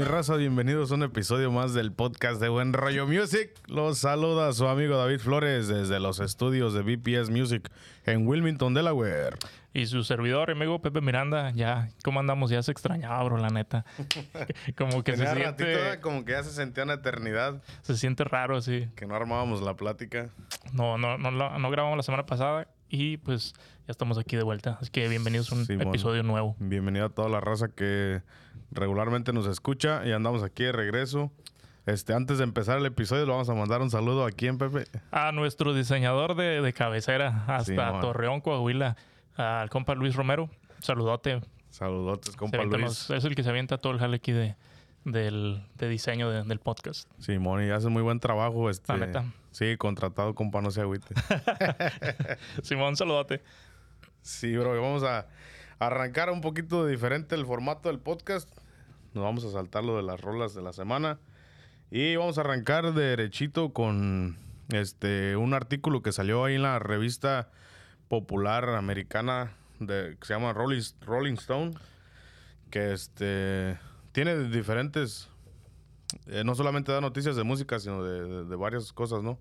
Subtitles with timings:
[0.00, 0.36] mi raza?
[0.36, 3.50] Bienvenidos a un episodio más del podcast de Buen Rollo Music.
[3.66, 7.70] Los saluda su amigo David Flores desde los estudios de BPS Music
[8.06, 9.36] en Wilmington, Delaware.
[9.74, 12.50] Y su servidor, amigo Pepe Miranda, ya, ¿cómo andamos?
[12.50, 13.84] Ya se extrañaba, bro, la neta.
[14.78, 18.24] como que se Tenía siente, ratito, como que ya se sentía una eternidad se siente
[18.24, 18.88] raro, así.
[18.96, 20.30] que no armábamos la plática.
[20.72, 23.52] No, no, no, no grabamos la semana pasada y pues
[23.86, 24.78] ya estamos aquí de vuelta.
[24.80, 26.56] Así que bienvenidos a un episodio nuevo.
[26.58, 28.22] Bienvenido a toda la raza que
[28.72, 31.30] regularmente nos escucha y andamos aquí de regreso.
[31.86, 34.84] Este, antes de empezar el episodio, le vamos a mandar un saludo aquí en Pepe.
[35.10, 38.00] A nuestro diseñador de, de cabecera hasta.
[38.00, 38.96] Torreón, Coahuila,
[39.36, 40.50] al compa Luis Romero.
[40.80, 41.40] Saludote.
[41.70, 43.10] Saludotes, compa avienta Luis.
[43.10, 44.56] es el que se avienta todo el jale aquí de,
[45.04, 47.08] del, de diseño de- del podcast.
[47.18, 48.68] Simón, y hace muy buen trabajo.
[48.70, 49.24] Este, La neta.
[49.50, 51.14] Sí, contratado, compa, no se agüite.
[52.62, 53.42] Simón, saludote.
[54.22, 55.26] Sí, bro, vamos a
[55.78, 58.48] arrancar un poquito diferente el formato del podcast.
[59.14, 61.18] Nos vamos a saltar lo de las rolas de la semana.
[61.90, 64.36] Y vamos a arrancar derechito con
[64.68, 67.48] este un artículo que salió ahí en la revista
[68.08, 71.72] popular americana de, que se llama Rolling, Rolling Stone.
[72.70, 73.78] Que este
[74.12, 75.28] tiene diferentes.
[76.26, 79.38] eh, no solamente da noticias de música, sino de, de- de varias cosas, ¿no?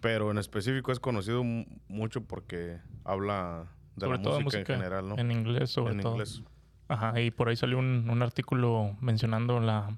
[0.00, 5.08] Pero en específico es conocido mu- mucho porque habla de sobre la música en general,
[5.08, 5.16] ¿no?
[5.18, 6.12] En inglés, sobre en todo.
[6.12, 6.42] inglés.
[6.88, 9.96] Ajá, y por ahí salió un, un artículo mencionando la,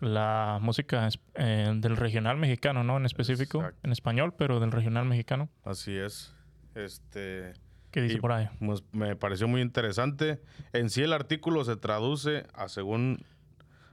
[0.00, 2.96] la música eh, del regional mexicano, ¿no?
[2.96, 3.80] En específico, Exacto.
[3.82, 5.48] en español, pero del regional mexicano.
[5.64, 6.34] Así es.
[6.74, 7.52] Este,
[7.90, 8.48] ¿Qué dice por ahí?
[8.58, 10.40] pues, me pareció muy interesante.
[10.72, 13.24] En sí el artículo se traduce a según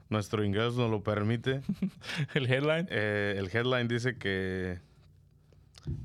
[0.09, 1.61] nuestro inglés nos lo permite.
[2.33, 2.87] El headline.
[2.89, 4.79] Eh, el headline dice que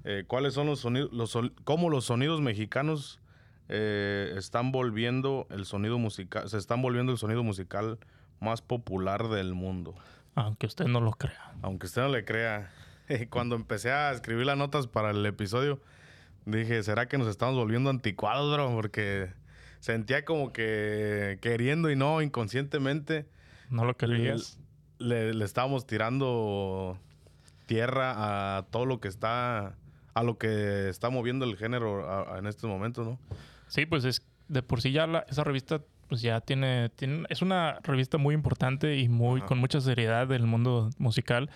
[0.04, 3.18] eh, cuáles son los sonidos, los, cómo los sonidos mexicanos
[3.68, 7.98] eh, están volviendo el sonido musical, se están volviendo el sonido musical
[8.40, 9.94] más popular del mundo.
[10.34, 11.52] Aunque usted no lo crea.
[11.62, 12.70] Aunque usted no le crea,
[13.30, 15.80] cuando empecé a escribir las notas para el episodio,
[16.44, 18.70] dije, ¿será que nos estamos volviendo anticuados, bro?
[18.74, 19.32] Porque
[19.80, 23.26] sentía como que queriendo y no, inconscientemente,
[23.70, 24.58] No lo creías.
[24.98, 26.98] le, le estábamos tirando
[27.66, 29.74] tierra a todo lo que está,
[30.14, 33.18] a lo que está moviendo el género a- a- en este momento, ¿no?
[33.68, 37.42] Sí, pues es de por sí ya la- esa revista pues ya tiene, tiene es
[37.42, 39.48] una revista muy importante y muy Ajá.
[39.48, 41.50] con mucha seriedad del mundo musical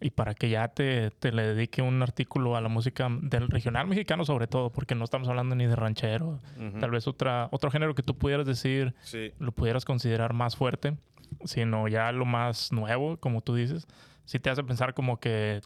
[0.00, 3.86] y para que ya te, te le dedique un artículo a la música del regional
[3.86, 6.40] mexicano sobre todo porque no estamos hablando ni de ranchero
[6.80, 9.30] tal vez otra otro género que tú pudieras decir Sí.
[9.38, 10.96] lo pudieras considerar más fuerte
[11.44, 13.86] sino ya lo más nuevo como tú dices
[14.24, 15.60] sí te hace pensar como que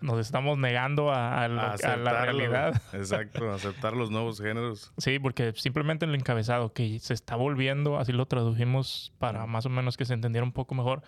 [0.00, 4.92] nos estamos negando a, a lo- a la realidad Exacto, aceptar los nuevos géneros.
[4.98, 9.68] Sí, porque simplemente el encabezado que se está volviendo, así lo tradujimos para más o
[9.68, 11.02] menos que se entendiera un poco mejor,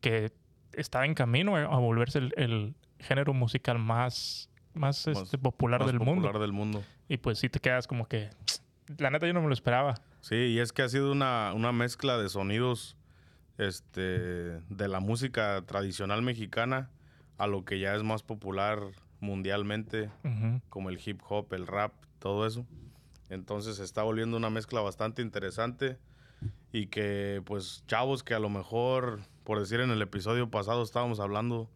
[0.00, 0.32] que
[0.72, 5.88] está en camino a volverse el, el género musical más, más, Más- este, popular más
[5.88, 6.38] del popular mundo.
[6.38, 6.84] del mundo.
[7.08, 8.30] Y pues sí te quedas como que,
[8.98, 10.00] la neta yo no me lo esperaba.
[10.20, 12.96] Sí, y es que ha sido una, una mezcla de sonidos
[13.58, 16.88] este, de la música tradicional mexicana
[17.40, 18.82] a lo que ya es más popular
[19.18, 20.10] mundialmente,
[20.68, 22.66] como el hip hop, el rap, todo eso.
[23.30, 25.96] Entonces se está volviendo una mezcla bastante interesante
[26.70, 31.18] y que pues chavos que a lo mejor, por decir en el episodio pasado estábamos
[31.18, 31.70] hablando,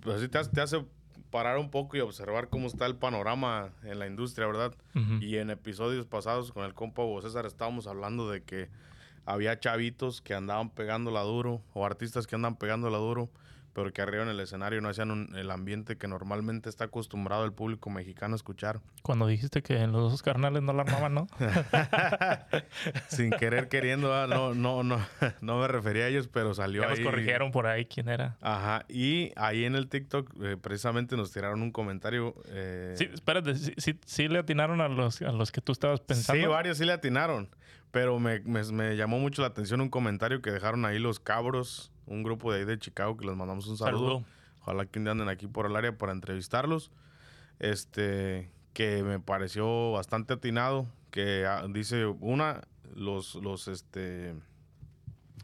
[0.00, 0.84] pues sí te hace, te hace
[1.30, 4.74] parar un poco y observar cómo está el panorama en la industria, ¿verdad?
[5.22, 8.68] Y en episodios pasados con el compa Hugo César estábamos hablando de que
[9.24, 13.30] había chavitos que andaban pegándola duro o artistas que andan pegándola duro,
[13.72, 17.44] pero que arriba en el escenario no hacían un- el ambiente que normalmente está acostumbrado
[17.44, 18.80] el público mexicano a escuchar.
[19.02, 21.26] Cuando dijiste que los dos carnales no la armaban, ¿no?
[23.08, 24.98] Sin querer queriendo, ah, no, no, no,
[25.40, 27.04] no me refería a ellos, pero salió ya nos ahí.
[27.04, 28.36] corrigieron por ahí quién era.
[28.40, 32.34] Ajá, y ahí en el TikTok eh, precisamente nos tiraron un comentario.
[32.48, 36.00] eh, Sí, espérate, sí, sí- sí le atinaron a los, a los que tú estabas
[36.00, 36.42] pensando.
[36.42, 37.48] Sí, varios sí le atinaron.
[37.92, 41.92] Pero me, me- me llamó mucho la atención un comentario que dejaron ahí los cabros,
[42.06, 44.06] un grupo de ahí de Chicago que les mandamos un saludo.
[44.08, 44.24] Saludo.
[44.62, 46.90] Ojalá que anden aquí por el área para entrevistarlos.
[47.58, 50.86] Este, que me pareció bastante atinado.
[51.10, 52.62] Que ah, dice, una,
[52.94, 54.34] los, los, este,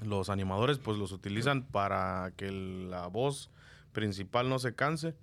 [0.02, 3.50] los animadores pues los utilizan para que la voz
[3.92, 5.14] principal no se canse.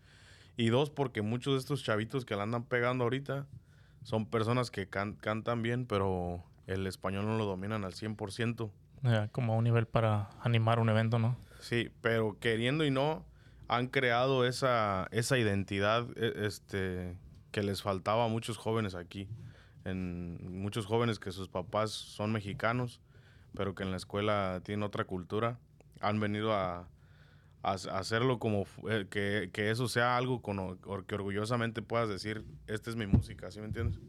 [0.58, 3.48] Y dos, porque muchos de estos chavitos que la andan pegando ahorita
[4.04, 8.72] son personas que can- cantan bien, pero el español no lo dominan al 100%.
[9.04, 11.38] Ya, como a un nivel para animar un evento, ¿no?
[11.60, 13.26] Sí, pero queriendo y no,
[13.68, 17.18] han creado esa, esa identidad e- este,
[17.52, 19.28] que les faltaba a muchos jóvenes aquí.
[19.84, 23.02] En muchos jóvenes que sus papás son mexicanos,
[23.56, 25.60] pero que en la escuela tienen otra cultura,
[26.02, 26.88] han venido a,
[27.64, 32.90] a, hacerlo como eh, que, que, eso sea algo con, que orgullosamente puedas decir, esta
[32.90, 34.00] es mi música, ¿sí me entiendes?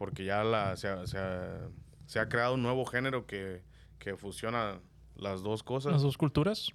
[0.00, 1.68] Porque ya la, se, ha, se, ha,
[2.06, 3.60] se, ha, creado un nuevo género que,
[3.98, 4.80] que fusiona
[5.14, 5.92] las dos cosas.
[5.92, 6.72] Las dos culturas.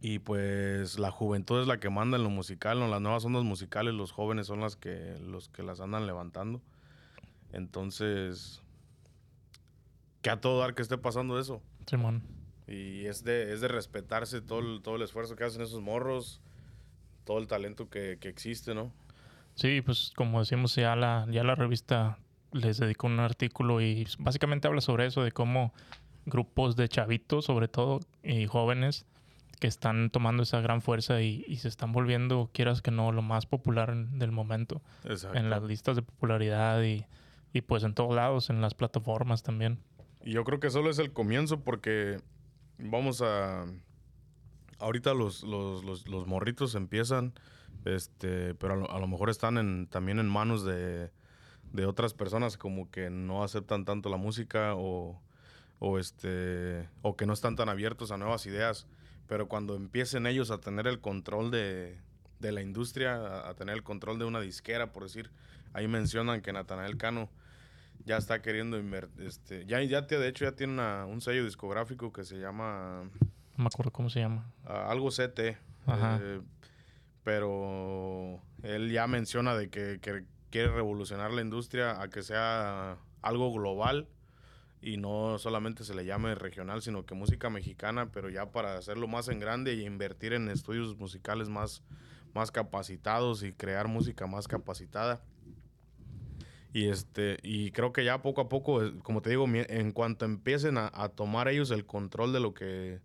[0.00, 2.88] Y pues la juventud es la que manda en lo musical, ¿no?
[2.88, 6.60] Las nuevas ondas musicales, los jóvenes son las que, los que las andan levantando.
[7.52, 8.62] Entonces,
[10.20, 11.62] que a todo dar que esté pasando eso.
[11.86, 12.24] Simón.
[12.66, 16.40] Y es de, es de respetarse todo el, todo el esfuerzo que hacen esos morros,
[17.22, 18.92] todo el talento que, que existe, ¿no?
[19.58, 22.18] Sí, pues como decimos, ya la, ya la revista
[22.52, 25.74] les dedicó un artículo y básicamente habla sobre eso, de cómo
[26.26, 29.04] grupos de chavitos, sobre todo, y jóvenes,
[29.58, 33.20] que están tomando esa gran fuerza y, y, se están volviendo, quieras que no, lo
[33.20, 34.80] más popular del momento.
[35.02, 35.36] Exacto.
[35.36, 37.04] En las listas de popularidad y,
[37.52, 39.80] y pues en todos lados, en las plataformas también.
[40.22, 42.20] Y yo creo que solo es el comienzo porque
[42.78, 43.66] vamos a...
[44.78, 47.34] Ahorita los, los, los, los morritos empiezan,
[47.84, 51.10] este, pero a lo, a lo mejor están en, también en manos de,
[51.72, 55.20] de, otras personas como que no aceptan tanto la música o,
[55.78, 58.86] o, este, o que no están tan abiertos a nuevas ideas.
[59.26, 61.98] Pero cuando empiecen ellos a tener el control de,
[62.40, 65.30] de la industria, a, a, tener el control de una disquera, por decir,
[65.72, 67.28] ahí mencionan que Natanael Cano
[68.04, 69.26] ya está queriendo invertir.
[69.26, 73.10] Este, ya, ya de hecho ya tiene una, un sello discográfico que se llama.
[73.56, 74.50] No me acuerdo cómo se llama.
[74.64, 75.58] Uh, algo CT.
[75.86, 76.18] Ajá.
[76.20, 76.40] Eh,
[77.28, 83.52] pero él ya menciona de que, que, quiere revolucionar la industria a que sea algo
[83.52, 84.08] global
[84.80, 89.08] y no solamente se le llame regional, sino que música mexicana, pero ya para hacerlo
[89.08, 91.82] más en grande y invertir en estudios musicales más,
[92.32, 95.20] más capacitados y crear música más capacitada.
[96.72, 100.78] Y este, y creo que ya poco a poco, como te digo, en cuanto empiecen
[100.78, 103.00] a, a, tomar ellos el control de lo que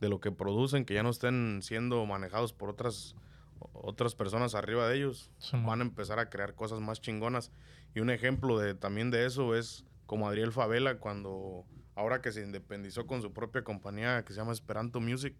[0.00, 3.14] de lo que producen, que ya no estén siendo manejados por otras
[3.58, 7.50] otras personas arriba de ellos, Sí, van a empezar a crear cosas más chingonas.
[7.94, 11.64] Y un ejemplo de también de eso es como Adriel Favela cuando
[11.94, 15.34] ahora que se independizó con su propia compañía que se llama Esperanto Music,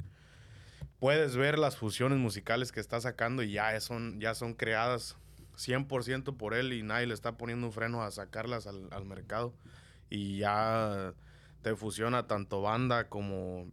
[1.00, 5.16] puedes ver las fusiones musicales que está sacando y ya son ya son creadas
[5.56, 9.54] 100% por él y nadie le está poniendo un freno a sacarlas al, al, mercado.
[10.10, 11.14] Y ya
[11.62, 13.70] te fusiona tanto banda como,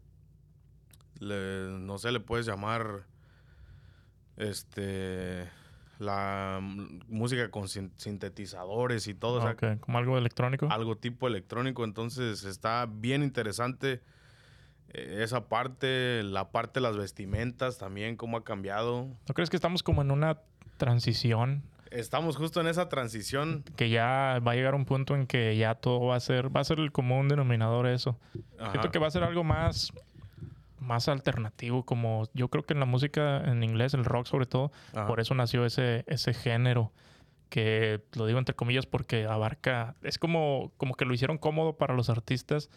[1.20, 3.06] le, no sé, le puedes llamar,
[4.38, 5.48] este,
[6.00, 9.40] la música con sin, sintetizadores y todo.
[9.40, 9.52] Okay.
[9.52, 10.68] O sea, como algo electrónico.
[10.70, 11.84] Algo tipo electrónico.
[11.84, 14.02] Entonces está bien interesante
[14.90, 19.08] eh, esa parte, la parte de las vestimentas también, cómo ha cambiado.
[19.28, 20.40] ¿No crees que estamos como en una
[20.78, 23.66] transición Estamos justo en esa transición.
[23.76, 26.62] Que ya va a llegar un punto en que ya todo va a ser, va
[26.62, 28.18] a ser el común denominador eso.
[28.58, 28.72] Ajá.
[28.72, 29.92] Siento que va a ser algo más,
[30.82, 34.72] más alternativo, como yo creo que en la música en inglés, el rock sobre todo,
[34.94, 35.08] Ajá.
[35.08, 36.92] por eso nació ese, ese género
[37.50, 41.94] que lo digo entre comillas porque abarca, es como, como que lo hicieron cómodo para
[41.94, 42.70] los artistas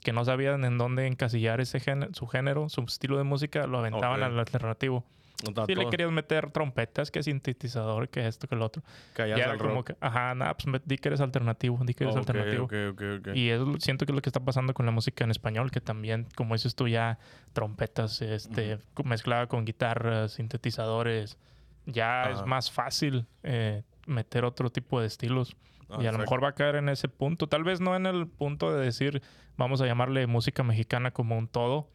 [0.00, 3.78] que no sabían en dónde encasillar ese género, su género, su estilo de música, lo
[3.78, 4.24] aventaban okay.
[4.24, 5.04] al alternativo.
[5.66, 8.82] Si le querías meter trompetas, que sintetizador, que esto, que lo otro.
[9.14, 9.86] Que ya era como rock.
[9.88, 12.64] que, ajá, nada, pues di que eres alternativo, di que eres okay, alternativo.
[12.64, 15.30] Okay, okay, y es, siento que es lo que está pasando con la música en
[15.30, 17.18] español, que también, como dices tú, ya
[17.52, 21.38] trompetas, este, mezclada con guitarras, sintetizadores,
[21.86, 22.30] ya ajá.
[22.32, 25.56] es más fácil eh, meter otro tipo de estilos.
[25.88, 27.48] Ah, y a lo mejor va a caer en ese punto.
[27.48, 29.22] Tal vez no en el punto de decir,
[29.56, 31.88] vamos a llamarle música mexicana como un todo.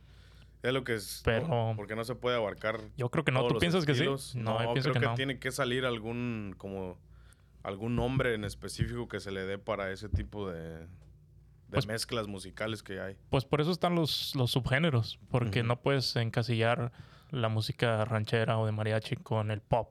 [0.66, 1.22] Es lo que es.
[1.24, 1.48] Pero.
[1.48, 2.80] No, porque no se puede abarcar.
[2.98, 3.48] Yo creo que no.
[3.48, 4.32] ¿Tú piensas estilos.
[4.34, 4.40] que sí?
[4.40, 5.14] No, yo pienso creo que, que, no.
[5.16, 6.56] tiene que salir algún.
[6.58, 6.98] como.
[7.64, 10.80] algún nombre en específico que se le dé para ese tipo de.
[10.80, 10.88] de
[11.70, 13.16] Pues- mezclas musicales que hay.
[13.30, 15.20] Pues por eso están los, los subgéneros.
[15.30, 16.92] Porque no puedes encasillar
[17.32, 19.90] la música ranchera o de mariachi con el pop.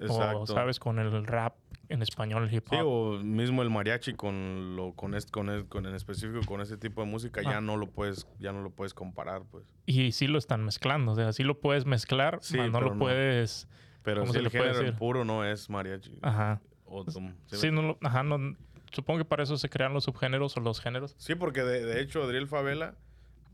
[0.00, 0.40] Exacto.
[0.40, 0.78] O, ¿sabes?
[0.78, 1.54] Con el rap
[1.88, 2.74] en español, el hip hop.
[2.74, 6.60] Sí, o mismo el mariachi con lo con este, con, es- con en específico con
[6.60, 7.50] ese tipo de música Ah.
[7.52, 11.12] ya no lo puedes ya no lo puedes comparar pues Y sí lo están mezclando.
[11.12, 12.98] O sea, sí lo puedes mezclar, Sí, mas no pero lo no.
[13.00, 13.68] puedes...
[14.02, 14.94] pero ¿Cómo sí se el género decir?
[14.94, 16.60] puro no es mariachi Ajá.
[16.86, 18.56] o tom- ¿sí Sí, no lo- ajá, no,
[18.92, 21.14] supongo que para eso se crean los subgéneros o los géneros.
[21.18, 22.94] Sí, porque de, de hecho Adriel Favela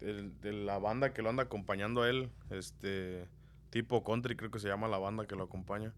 [0.01, 3.29] de, de la banda que lo anda acompañando a él este
[3.71, 5.93] tipo country creo que se llama la banda que lo acompaña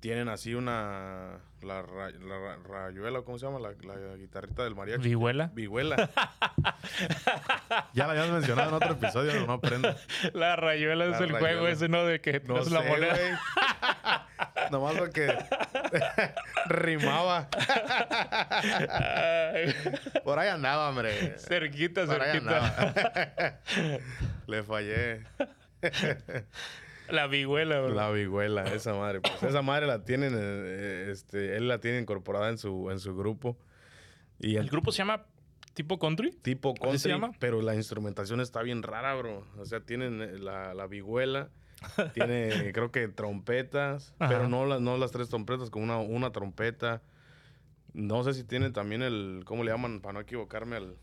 [0.00, 4.76] tienen así una la, ra- la ra- rayuela cómo se llama la, la guitarrita del
[4.76, 5.50] mariachi ¿Vihuela?
[5.54, 5.96] Vihuela.
[7.94, 9.94] ya la habías mencionado en otro episodio, pero no aprendo.
[10.34, 11.38] La rayuela es el rayuela.
[11.40, 12.04] juego ese, ¿no?
[12.04, 14.26] De que No tiras la sé, moneda.
[14.70, 15.34] Nomás porque
[16.66, 17.48] rimaba.
[20.24, 21.38] Por ahí andaba, hombre.
[21.38, 22.58] Cerquita, Por ahí cerquita.
[22.58, 23.58] andaba.
[24.46, 25.22] Le fallé.
[27.10, 27.94] La vihuela, bro.
[27.94, 29.20] La vihuela, esa madre.
[29.20, 33.16] Pues esa madre la tienen, eh, este, él la tiene incorporada en su, en su
[33.16, 33.56] grupo.
[34.38, 35.24] Y El grupo se llama
[35.74, 36.32] tipo country.
[36.42, 37.30] tipo ¿Así country, se llama?
[37.38, 39.46] pero la instrumentación está bien rara, bro.
[39.58, 41.50] O sea, tienen eh, la, la vihuela,
[42.14, 44.28] tiene creo que trompetas, Ajá.
[44.30, 47.02] pero no las, no las tres trompetas, con una, una trompeta.
[47.94, 50.00] No sé si tiene también el, ¿cómo le llaman?
[50.00, 50.96] Para no equivocarme al...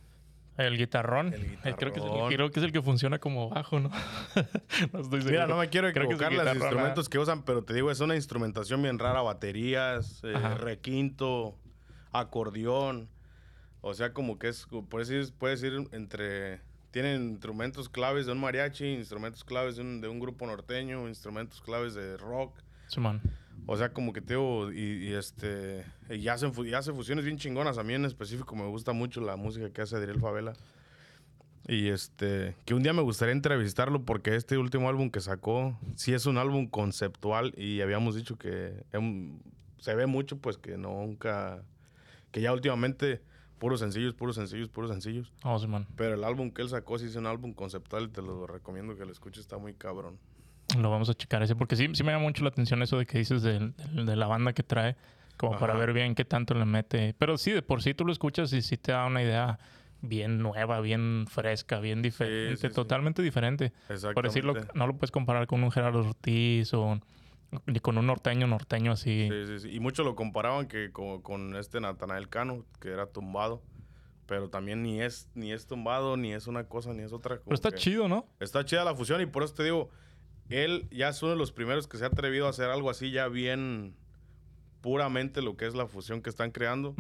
[0.58, 1.34] El guitarrón.
[1.34, 3.90] El Eh, Creo, que es el, creo que es el que funciona como bajo, ¿no?
[4.94, 5.32] no estoy seguro.
[5.32, 8.82] Mira, no me quiero equivocar los instrumentos que usan, pero te digo, es una instrumentación
[8.82, 11.58] bien rara, baterías, eh, requinto,
[12.12, 13.10] acordeón.
[13.82, 16.62] O sea, como que es, puedes ir, puedes ir entre...
[16.92, 21.62] Tienen instrumentos claves de un mariachi, instrumentos claves de un, de un grupo norteño, instrumentos
[21.62, 22.58] claves de rock.
[23.68, 27.26] O sea, como que te digo, y, y este, y hacen, fu- y hace fusiones
[27.26, 27.78] bien chingonas.
[27.78, 30.54] A mí en específico me gusta mucho la música que hace Adriel Favela.
[31.68, 36.14] Y este, que un día me gustaría entrevistarlo porque este último álbum que sacó, sí
[36.14, 39.40] es un álbum conceptual y habíamos dicho que em,
[39.80, 41.64] se ve mucho, pues que nunca,
[42.32, 43.20] que ya últimamente
[43.58, 45.34] puros sencillos, puros sencillos, puros sencillos.
[45.44, 45.88] Oh, Simón.
[45.96, 48.96] Pero el álbum que él sacó sí es un álbum conceptual y te lo recomiendo
[48.96, 50.20] que lo escuches, está muy cabrón.
[50.78, 53.06] Lo vamos a checar ese, porque sí, sí me llama mucho la atención eso de
[53.06, 54.96] que dices de, la banda que trae,
[55.38, 57.16] como para ver bien qué tanto le mete.
[57.18, 59.60] Pero sí, de por sí tú lo escuchas y sí te da una idea
[60.02, 62.74] bien nueva, bien fresca, bien diferente, sí, sí.
[62.74, 63.74] totalmente diferente.
[64.14, 67.00] Por decirlo, no lo puedes comparar con un Gerardo Ortiz o
[67.66, 69.30] ni con un norteño norteño así.
[69.30, 69.76] Sí, sí, sí.
[69.76, 73.62] Y muchos lo comparaban que con, con este Natanael Cano, que era tumbado.
[74.26, 77.40] Pero también ni es, ni es tumbado, ni es una cosa, ni es otra.
[77.44, 78.26] Pero está que- chido, ¿no?
[78.40, 79.92] Está chida la fusión y por eso te digo,
[80.50, 83.12] él ya es uno de los primeros que se ha atrevido a hacer algo así
[83.12, 83.96] ya bien
[84.82, 86.96] puramente lo que es la fusión que están creando.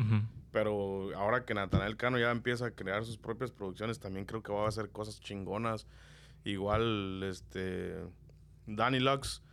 [0.51, 4.51] Pero ahora que Natanael Cano ya empieza a crear sus propias producciones, también creo que
[4.51, 5.85] va a hacer cosas chingonas.
[6.45, 7.95] Igual, este,
[8.65, 9.43] Danny Lux,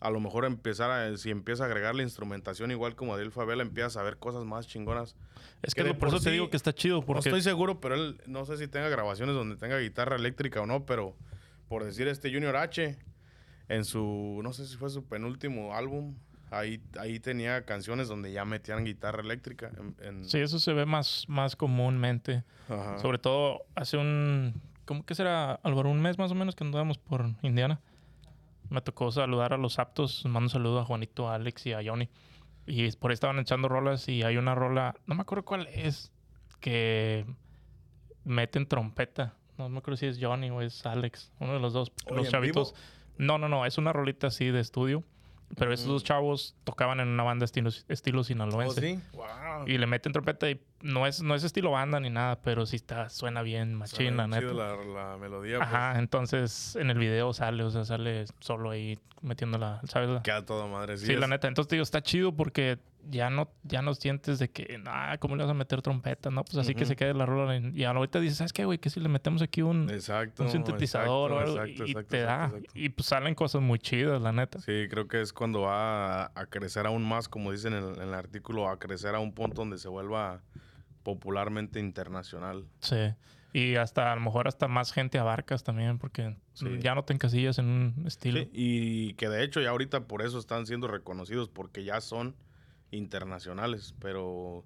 [0.00, 3.62] a lo mejor empezar a, si empieza a agregar la instrumentación, igual como Adel Favela,
[3.62, 5.14] empieza a ver cosas más chingonas.
[5.62, 8.20] Es Que por por eso te digo que está chido, No estoy seguro, pero él,
[8.26, 11.16] no sé si tenga grabaciones donde tenga guitarra eléctrica o no, pero
[11.68, 12.98] por decir este Junior H,
[13.70, 16.14] en su, no sé si fue su penúltimo álbum,
[16.50, 19.70] ahí, ahí tenía canciones donde ya metían guitarra eléctrica.
[19.78, 22.44] En, en- sí, eso se ve más, más comúnmente.
[22.68, 22.98] Ajá.
[22.98, 24.60] Sobre todo hace un...
[24.84, 25.88] ¿Cómo que será, Álvaro?
[25.88, 27.80] Un mes más o menos que andábamos por Indiana.
[28.70, 30.24] Me tocó saludar a los aptos.
[30.24, 32.08] Mando un saludo a Juanito, a Alex y a Johnny.
[32.66, 34.96] Y por ahí estaban echando rolas y hay una rola...
[35.06, 36.10] No me acuerdo cuál es.
[36.58, 37.24] Que
[38.24, 39.34] meten trompeta.
[39.58, 41.30] No me acuerdo si es Johnny o es Alex.
[41.38, 41.92] Uno de los dos.
[42.06, 42.72] Oye, los ¿en chavitos.
[42.74, 42.84] vivo?
[43.20, 43.66] No, no, no.
[43.66, 45.04] Es una rolita así de estudio.
[45.56, 48.80] Pero esos dos chavos tocaban en una banda estilo, estilo ¿Oh, sinaloense.
[48.80, 49.00] sí?
[49.14, 49.66] Wow.
[49.66, 52.76] Y le meten trompeta y no es, no es estilo banda ni nada, pero sí
[52.76, 54.52] está, suena bien machín, la neta.
[54.52, 58.96] La, la melodía, pues, Ajá, entonces en el video sale, o sea, sale solo ahí
[59.22, 60.20] metiendo la, ¿sabes?
[60.22, 60.96] Queda toda madre.
[60.98, 61.48] Sí, Sí, la neta.
[61.48, 62.78] Entonces, te digo, está chido porque
[63.08, 66.30] ya no, ya no sientes de que, ah, ¿cómo le vas a meter trompeta?
[66.30, 67.56] No, pues así que se quede la rola.
[67.56, 68.78] Y ahorita dices, ¿sabes qué, güey?
[68.78, 70.42] Que si le metemos aquí un, Exacto.
[70.44, 72.52] un sintetizador exacto, o algo exacto, y te da.
[72.74, 74.58] Y pues salen cosas muy chidas, la neta.
[74.60, 77.96] Sí, creo que es cuando va a, a crecer aún más, como dicen en el,
[77.96, 80.42] en el artículo, a crecer a un punto donde se vuelva
[81.02, 82.64] popularmente internacional.
[82.80, 83.14] Sí.
[83.52, 86.66] Y hasta, a lo mejor hasta más gente abarcas también porque Sí.
[86.80, 88.40] ya no te encasillas en un estilo.
[88.42, 92.36] Sí, y que de hecho ya ahorita por eso están siendo reconocidos, porque ya son
[92.90, 94.64] internacionales, pero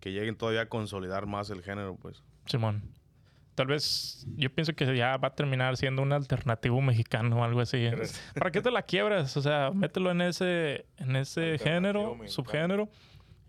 [0.00, 2.22] que lleguen todavía a consolidar más el género, pues.
[2.46, 2.82] Simón.
[3.54, 7.60] Tal vez yo pienso que ya va a terminar siendo un alternativo mexicano o algo
[7.60, 7.86] así.
[7.90, 8.20] ¿Crees?
[8.34, 9.36] ¿Para qué te la quiebras?
[9.36, 12.28] O sea, mételo en ese, en ese género, mexicano.
[12.28, 12.88] subgénero,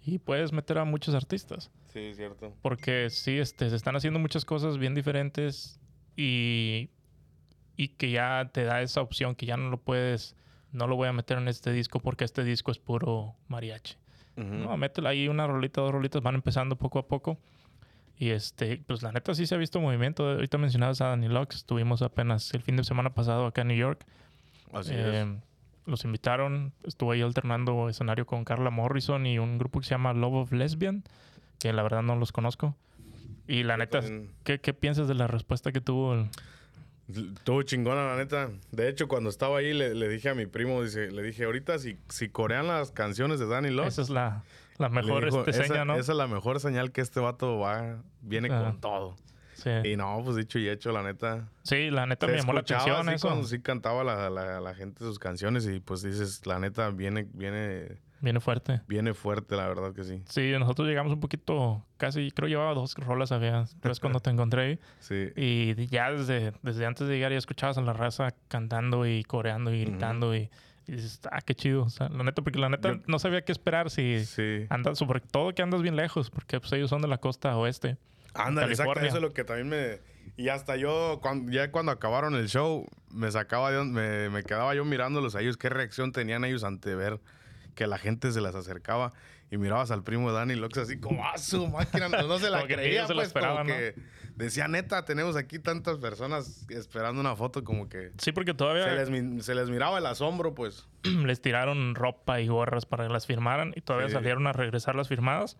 [0.05, 1.71] y puedes meter a muchos artistas.
[1.87, 2.53] Sí, es cierto.
[2.61, 5.79] Porque sí, este, se están haciendo muchas cosas bien diferentes
[6.17, 6.89] y,
[7.77, 10.35] y que ya te da esa opción que ya no lo puedes,
[10.71, 13.95] no lo voy a meter en este disco porque este disco es puro mariachi.
[14.35, 17.37] No, métela ahí una rolita, dos rolitas, van empezando poco a poco.
[18.17, 20.27] Y este, pues la neta sí se ha visto movimiento.
[20.29, 23.77] Ahorita mencionabas a Danny Lux, estuvimos apenas el fin de semana pasado acá en New
[23.77, 24.05] York.
[24.71, 25.35] Así Eh,
[25.85, 30.13] Los invitaron, estuvo ahí alternando escenario con Carla Morrison y un grupo que se llama
[30.13, 31.03] Love of Lesbian,
[31.59, 32.75] que la verdad no los conozco.
[33.47, 34.31] Y la Yo neta, también.
[34.45, 36.13] ¿qué, qué piensas de la respuesta que tuvo?
[36.13, 36.29] el- es.
[37.09, 38.49] Estuvo chingona, la neta.
[38.71, 41.77] De hecho, cuando estaba ahí, le, le dije a mi primo, dice, le dije, ahorita
[41.79, 44.43] si, si corean las canciones de Danny Love, Esa es la,
[44.89, 45.95] mejor dijo, este, esa, seña, ¿no?
[45.95, 48.63] esa es la mejor señal que este vato va, viene Ah.
[48.63, 49.15] con todo.
[49.55, 49.69] Sí.
[49.91, 51.47] Y no, pues dicho y hecho, la neta.
[51.63, 53.27] Sí, la neta me llamó la atención así eso.
[53.27, 57.27] cuando sí cantaba la, la, la gente sus canciones y pues dices, la neta, viene,
[57.33, 58.79] viene, Viene fuerte.
[58.87, 60.21] viene fuerte, la verdad que sí.
[60.29, 64.79] Sí, nosotros llegamos un poquito, casi, creo llevaba dos rolas, había, tres cuando te encontré.
[64.99, 65.27] Sí.
[65.35, 69.73] Y ya desde, desde antes de llegar ya escuchabas a la raza cantando y coreando
[69.73, 70.49] y gritando y,
[70.87, 71.83] y dices, ah, qué chido.
[71.83, 74.67] O sea, la neta, porque la neta Yo- no sabía qué esperar si Sí.
[74.69, 77.97] andas, sobre todo que andas bien lejos, porque pues ellos son de la costa oeste.
[78.33, 79.01] Ándale, exacto.
[79.01, 79.99] Eso es lo que también me.
[80.37, 84.73] Y hasta yo, cuando, ya cuando acabaron el show, me sacaba de me, me quedaba
[84.73, 87.19] yo mirándolos a ellos, qué reacción tenían ellos ante ver
[87.75, 89.13] que la gente se les acercaba
[89.51, 92.65] y mirabas al primo Danny Lux así como, ah, su máquina, no, no se la
[92.65, 93.65] que creía, se lo pues, como ¿no?
[93.65, 93.95] que
[94.35, 98.87] decía, neta, tenemos aquí tantas personas esperando una foto, como que Sí, porque se todavía
[98.93, 100.87] les, se les miraba el asombro, pues.
[101.03, 104.13] les tiraron ropa y gorras para que las firmaran y todavía Sí.
[104.13, 105.57] salieron a regresar las firmadas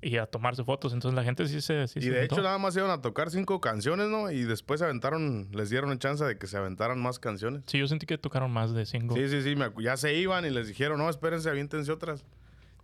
[0.00, 0.92] y a tomarse fotos.
[0.92, 1.86] Entonces la gente sí se...
[1.88, 4.30] Sí Y se de hecho nada más iban a tocar cinco canciones, ¿no?
[4.30, 7.62] Y después se aventaron, les dieron chance de que se aventaran más canciones.
[7.66, 9.14] Sí, yo sentí que tocaron más de cinco.
[9.14, 12.24] Sí, sí, sí, me ya se iban y les dijeron, no, espérense, aviéntense otras.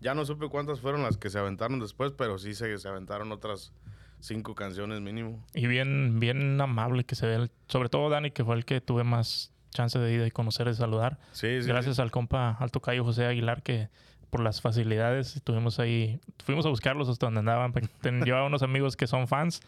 [0.01, 3.33] Ya no supe cuántas fueron las que se aventaron después, pero sí se, se aventaron
[3.33, 3.73] otras
[4.21, 5.45] cinco canciones mínimo.
[5.55, 7.35] Y bien, bien amable que se ve.
[7.37, 10.67] el- sobre todo Dani, que fue el que tuve más chance de ir y conocer
[10.69, 11.19] y saludar.
[11.33, 11.69] Sí, sí.
[11.69, 13.89] Gracias al compa, al tocayo José Aguilar, que
[14.31, 16.21] por las facilidades estuvimos ahí.
[16.45, 17.73] Fuimos a buscarlos hasta donde andaban.
[18.25, 19.61] Llevaba unos amigos que son fans.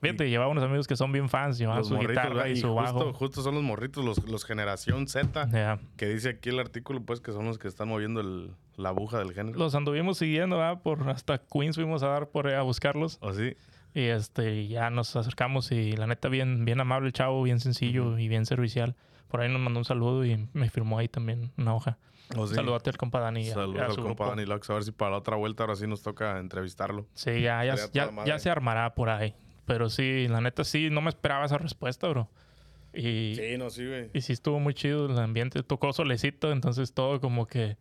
[0.00, 1.58] Fíjate, llevaba unos amigos que son bien fans.
[1.58, 3.12] Llevaban Los su morritos, guitarra y Y su justo, bajo.
[3.12, 7.30] justo son los morritos, los, los generación Z, que dice aquí el artículo, pues, que
[7.30, 9.56] son los que están moviendo el- la aguja del género.
[9.56, 10.82] Los anduvimos siguiendo, ¿verdad?
[10.82, 13.18] Por hasta Queens fuimos a dar por ahí a buscarlos.
[13.20, 13.54] ¿O sí?
[13.94, 18.18] Y este, ya nos acercamos y la neta bien, bien amable el chavo, bien sencillo
[18.18, 18.96] y bien servicial.
[19.28, 21.98] Por ahí nos mandó un saludo y me firmó ahí también una hoja.
[22.36, 22.54] ¿O sí?
[22.54, 24.28] Saludate al compa Dani Saludos al compa.
[24.28, 27.06] Dani Lux, a ver si para la otra vuelta ahora sí nos toca entrevistarlo.
[27.14, 29.34] Sí, ya, ya, ya, ya se armará por ahí.
[29.66, 32.28] Pero sí, la neta sí, no me esperaba esa respuesta, bro.
[32.94, 34.10] Y, Sí, no, sí, güey.
[34.12, 35.62] y sí estuvo muy chido el ambiente.
[35.62, 37.76] Tocó solecito, entonces todo como que...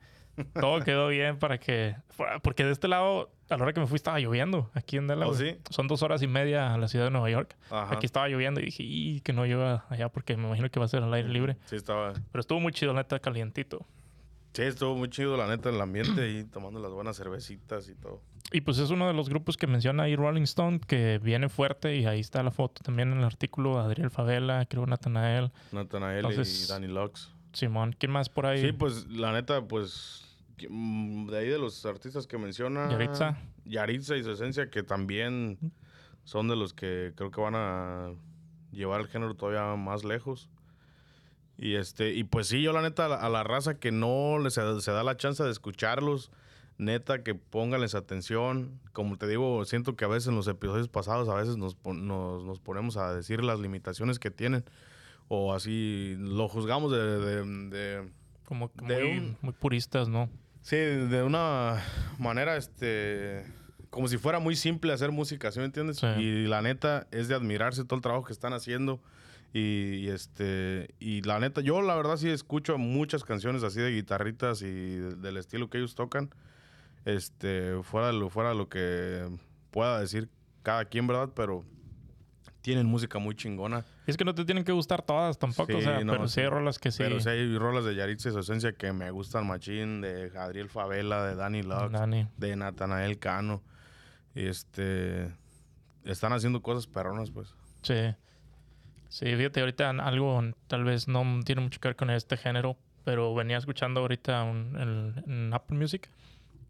[0.53, 1.95] Todo quedó bien para que...
[2.43, 4.69] Porque de este lado, a la hora que me fui estaba lloviendo.
[4.73, 5.33] Aquí en Delaware.
[5.33, 5.57] ¿Oh, sí?
[5.69, 7.55] Son dos horas y media a la ciudad de Nueva York.
[7.69, 7.95] Ajá.
[7.95, 10.85] Aquí estaba lloviendo y dije, y que no llueva allá porque me imagino que va
[10.85, 11.57] a ser al aire libre.
[11.65, 12.13] Sí, estaba...
[12.13, 13.85] Pero estuvo muy chido, la neta, calientito.
[14.53, 18.21] Sí, estuvo muy chido, la neta, el ambiente ahí, tomando las buenas cervecitas y todo.
[18.51, 21.95] Y pues es uno de los grupos que menciona ahí Rolling Stone, que viene fuerte
[21.95, 23.79] y ahí está la foto también en el artículo.
[23.79, 27.31] Adriel Favela, creo Natanael, Natanael y Danny Lux.
[27.53, 27.95] Simón.
[27.97, 28.61] ¿Quién más por ahí?
[28.61, 30.30] Sí, pues la neta, pues
[30.69, 32.89] de ahí de los artistas que menciona.
[32.89, 33.37] Yaritza.
[33.65, 35.57] Yaritza y su esencia, que también
[36.23, 38.11] son de los que creo que van a
[38.71, 40.49] llevar el género todavía más lejos.
[41.57, 44.39] Y este, y pues sí, yo la neta, a la, a la raza que no
[44.39, 46.31] les se, da la chance de escucharlos,
[46.77, 48.79] neta, que pónganles atención.
[48.93, 52.43] Como te digo, siento que a veces en los episodios pasados, a veces nos, nos,
[52.43, 54.63] nos ponemos a decir las limitaciones que tienen.
[55.27, 58.09] O así lo juzgamos de- de- de
[58.45, 60.29] Como que de muy, un- muy puristas, ¿no?
[60.61, 61.81] Sí, de una
[62.19, 63.43] manera, este,
[63.89, 65.97] como si fuera muy simple hacer música, ¿sí me entiendes?
[65.97, 66.05] Sí.
[66.17, 69.01] Y la neta es de admirarse todo el trabajo que están haciendo.
[69.53, 73.91] Y, y, este, y la neta, yo la verdad sí escucho muchas canciones así de
[73.91, 76.29] guitarritas y de- del estilo que ellos tocan.
[77.03, 79.27] Este, fuera de lo, fuera de lo que
[79.71, 80.29] pueda decir
[80.63, 81.29] cada quien, ¿verdad?
[81.35, 81.65] Pero
[82.61, 83.83] tienen música muy chingona.
[84.07, 86.47] Es que no te tienen que gustar todas tampoco, o sea, no, pero sí hay
[86.47, 86.99] rolas que sí.
[87.03, 90.69] Pero sí hay rolas de Yaritza y su esencia que me gustan machín, de Adriel
[90.69, 92.27] Favela, de Danny Lux Dani.
[92.37, 93.61] de Natanael Cano.
[94.35, 95.31] Y este.
[96.05, 97.53] Están haciendo cosas perronas, pues.
[97.81, 98.15] Sí.
[99.09, 103.35] Sí, fíjate, ahorita algo tal vez no tiene mucho que ver con este género, pero
[103.35, 106.09] venía escuchando ahorita un, el- en Apple Music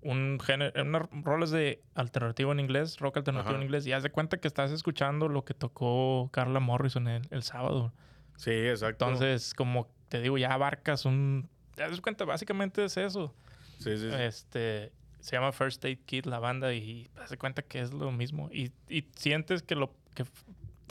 [0.02, 3.58] un género, unas rolas de alternativo en inglés, rock alternativo Ajá.
[3.58, 7.28] en inglés, y haz de cuenta que estás escuchando lo que tocó Carla Morrison el,
[7.30, 7.94] el sábado.
[8.38, 9.06] Sí, exacto.
[9.06, 11.50] Entonces, como te digo, ya abarcas un...
[11.76, 13.34] Te das cuenta, básicamente es eso.
[13.78, 14.16] Sí, sí, sí.
[14.18, 18.12] Este, se llama First Aid Kit la banda y te das cuenta que es lo
[18.12, 18.50] mismo.
[18.52, 20.26] Y, y sientes que lo que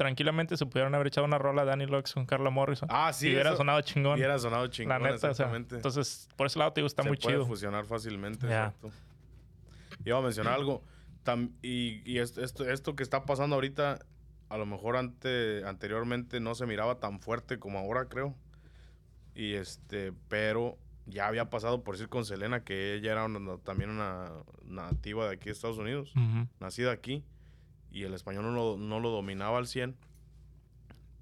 [0.01, 2.89] tranquilamente se pudieron haber echado una rola Danny Lux con Carla Morrison.
[2.91, 3.29] Ah, sí.
[3.29, 4.15] y hubiera eso sonado chingón.
[4.15, 5.77] Hubiera sonado chingón, la neta, o sea, exactamente.
[5.77, 7.47] entonces, por ese lado te digo, está Se muy puede chido.
[7.47, 8.69] fusionar fácilmente, Ya.
[8.69, 8.91] exacto.
[10.07, 10.83] Iba a mencionar algo.
[11.23, 13.99] tam- y y esto, esto, esto que está pasando ahorita,
[14.49, 18.35] a lo mejor ante, anteriormente no se miraba tan fuerte como ahora, creo.
[19.35, 23.91] Y este, pero ya había pasado por decir con Selena que ella era una- también
[23.91, 24.33] una
[24.65, 26.15] nativa de aquí de Estados Unidos.
[26.59, 27.23] Nacida aquí
[27.93, 29.97] y el español no lo, no lo dominaba al 100,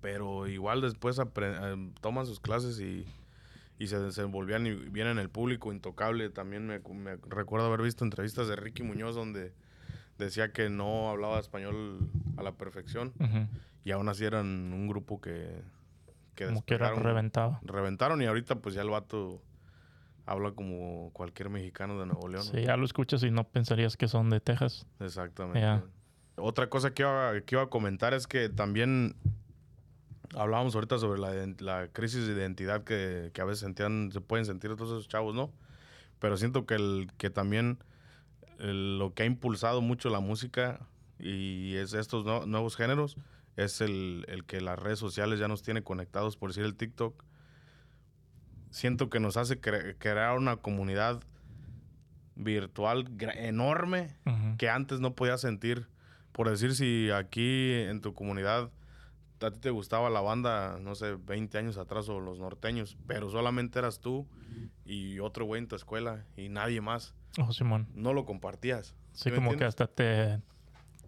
[0.01, 3.07] pero igual después eh, toman sus clases y,
[3.79, 6.31] y se desenvolvían y vienen en el público intocable.
[6.31, 9.53] También me, me recuerdo haber visto entrevistas de Ricky Muñoz donde
[10.19, 13.13] decía que no hablaba español a la perfección.
[13.85, 15.63] Y aún así eran un grupo que...
[16.35, 17.59] que Como que era reventado.
[17.63, 19.41] Reventaron y ahorita pues ya el vato
[20.27, 22.45] habla como cualquier mexicano de Nuevo León.
[22.47, 22.53] ¿no?
[22.53, 24.87] Sí, ya lo escuchas y no pensarías que son de Texas.
[25.01, 25.61] Exactamente.
[25.61, 25.85] Ya.
[26.39, 29.15] Otra cosa que iba, que iba a comentar es que también
[30.37, 34.45] hablábamos ahorita sobre la, la crisis de identidad que, que a veces sentían, se pueden
[34.47, 35.51] sentir todos esos chavos, ¿no?
[36.19, 37.79] Pero siento que, el, que también
[38.59, 40.81] el- lo que ha impulsado mucho la música
[41.19, 43.17] y es estos no- nuevos géneros
[43.57, 47.25] es el, el que las redes sociales ya nos tienen conectados, por decir el TikTok.
[48.71, 51.21] Siento que nos hace cre- crear una comunidad
[52.37, 54.57] virtual enorme Ujú.
[54.59, 55.89] que antes no podías sentir.
[56.33, 58.71] Por decir, si aquí en tu comunidad
[59.41, 63.31] a ti te gustaba la banda, no sé, 20 años atrás o los norteños, pero
[63.31, 64.27] solamente eras tú
[64.85, 67.87] y otro güey en tu escuela y nadie más, Oh, Simón.
[67.95, 68.95] no lo compartías.
[69.13, 70.41] Sí, como que hasta te,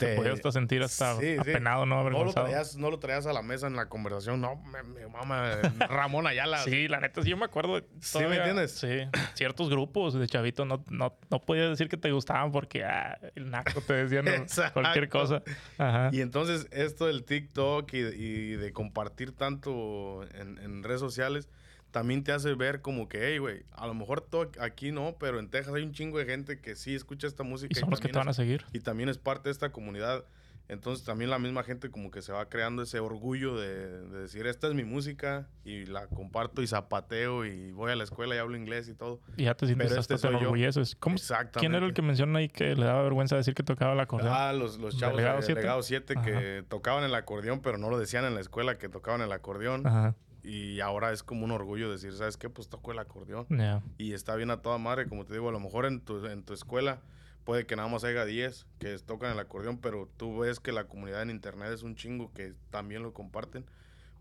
[0.07, 1.39] te podías hasta sentir hasta Sí, sí.
[1.39, 2.09] apenado, ¿no?
[2.11, 5.07] No lo, traías, no lo traías a la mesa en la conversación, no, me, me
[5.07, 5.57] mama
[5.89, 6.59] Ramón Ayala.
[6.59, 7.81] Sí, la neta, sí, yo me acuerdo.
[8.01, 8.73] ¿Sí me entiendes?
[8.73, 8.99] Sí.
[9.35, 13.51] Ciertos grupos de chavito no, no, no podías decir que te gustaban porque ah, el
[13.51, 14.81] naco te decían o Exacto.
[14.81, 15.43] cualquier cosa.
[15.79, 16.11] Ajá.
[16.13, 21.49] Y entonces esto del TikTok y, y de compartir tanto en, en redes sociales
[21.91, 25.39] también te hace ver como que, hey, güey, a lo mejor todo aquí no, pero
[25.41, 27.73] en Texas hay un chingo de gente que sí escucha esta música.
[27.77, 28.65] Y son los que también te van a es- seguir.
[28.73, 30.25] y también es parte de esta comunidad.
[30.69, 34.47] Entonces también la misma gente como que se va creando ese orgullo de, de decir,
[34.47, 38.39] esta es mi música y la comparto y zapateo y voy a la escuela y
[38.39, 39.21] hablo inglés y todo.
[39.37, 40.39] Y ya te sientes Pero hasta este yo.
[40.39, 40.95] enorgulleces.
[41.01, 41.17] ¿Cómo-.
[41.55, 44.33] ¿Quién era el que menciona ahí que le daba vergüenza decir que tocaba el acordeón?
[44.33, 45.61] Ah, los, los chavos ¿Legado de siete?
[45.61, 49.23] Legado 7 que tocaban el acordeón, pero no lo decían en la escuela que tocaban
[49.23, 49.85] el acordeón.
[49.89, 50.15] Ajá.
[50.43, 52.49] Y ahora es como un orgullo decir, ¿sabes qué?
[52.49, 53.47] Pues toco el acordeón.
[53.51, 53.83] Ya.
[53.99, 56.43] Y está bien a toda madre, como te digo, a lo mejor en tu, en
[56.43, 57.01] tu escuela
[57.45, 60.85] puede que nada más haya 10 que tocan el acordeón, pero tú ves que la
[60.85, 63.65] comunidad en internet es un chingo que también lo comparten,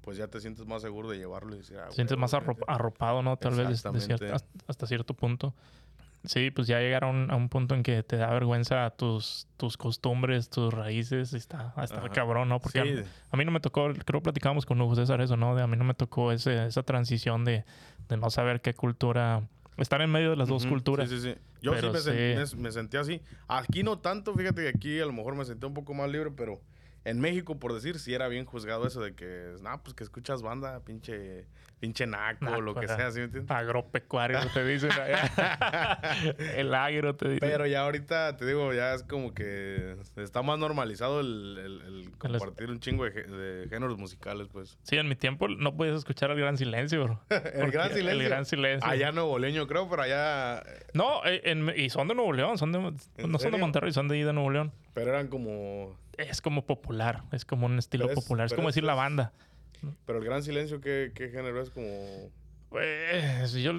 [0.01, 2.33] pues ya te sientes más seguro de llevarlo y decir, ah, Te sientes huevo, más
[2.67, 3.37] arropado, ¿no?
[3.37, 3.85] Tal vez
[4.67, 5.53] hasta cierto punto.
[6.25, 9.47] Sí, pues ya llegar a un, a un punto en que te da vergüenza tus,
[9.57, 11.31] tus costumbres, tus raíces.
[11.33, 12.09] y Está, está Ajá.
[12.09, 12.59] cabrón, ¿no?
[12.59, 12.95] Porque a- Sí,
[13.31, 15.55] A mí no me tocó, creo que platicábamos con Hugo César eso, ¿no?
[15.55, 17.63] De a mí no me tocó ese, esa transición de,
[18.09, 19.43] de no saber qué cultura,
[19.77, 21.09] estar en medio de las dos culturas.
[21.09, 21.39] Sí, sí, sí.
[21.61, 22.55] Yo sí me, sen- sí.
[22.57, 23.21] me- me sentí así.
[23.47, 26.31] Aquí no tanto, fíjate que aquí a lo mejor me sentí un poco más libre,
[26.35, 26.59] pero
[27.09, 30.41] en México, por decir, sí era bien juzgado eso de que, nah, pues que escuchas
[30.41, 31.45] banda, pinche,
[31.79, 32.95] pinche naco, Naco, lo que ajá.
[32.97, 33.49] sea, ¿sí me entiendes?
[33.51, 35.99] Agropecuario te dicen allá.
[36.55, 37.39] El agro te dicen.
[37.49, 42.11] Pero ya ahorita, te digo, ya es como que está más normalizado el, el- el
[42.17, 44.77] compartir un chingo de, gé- de géneros musicales, pues.
[44.83, 47.21] Sí, en mi tiempo no podías escuchar el gran silencio, bro.
[47.29, 48.11] el gran silencio.
[48.21, 48.89] El gran silencio.
[48.89, 50.63] Allá Nuevo Leño, creo, pero allá.
[50.93, 53.57] No, eh, en- y son de Nuevo León, son de, no son de?
[53.57, 54.71] Monterrey, son de ahí de Nuevo León.
[54.93, 55.97] Pero eran como.
[56.27, 59.31] Es como popular, es como un estilo Pero popular, es como es- decir la banda.
[60.05, 61.69] Pero el gran silencio, ¿qué, qué género es?
[61.69, 62.29] Como.
[62.69, 63.71] Pues yo,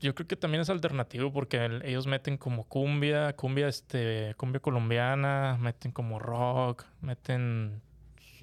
[0.00, 4.60] yo creo que también es alternativo porque el- ellos meten como cumbia, cumbia este, cumbia
[4.60, 7.82] colombiana, meten como rock, meten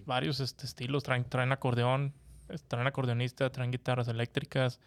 [0.05, 2.13] varios este, estilos, traen, traen acordeón,
[2.67, 4.79] traen acordeonista, traen guitarras eléctricas,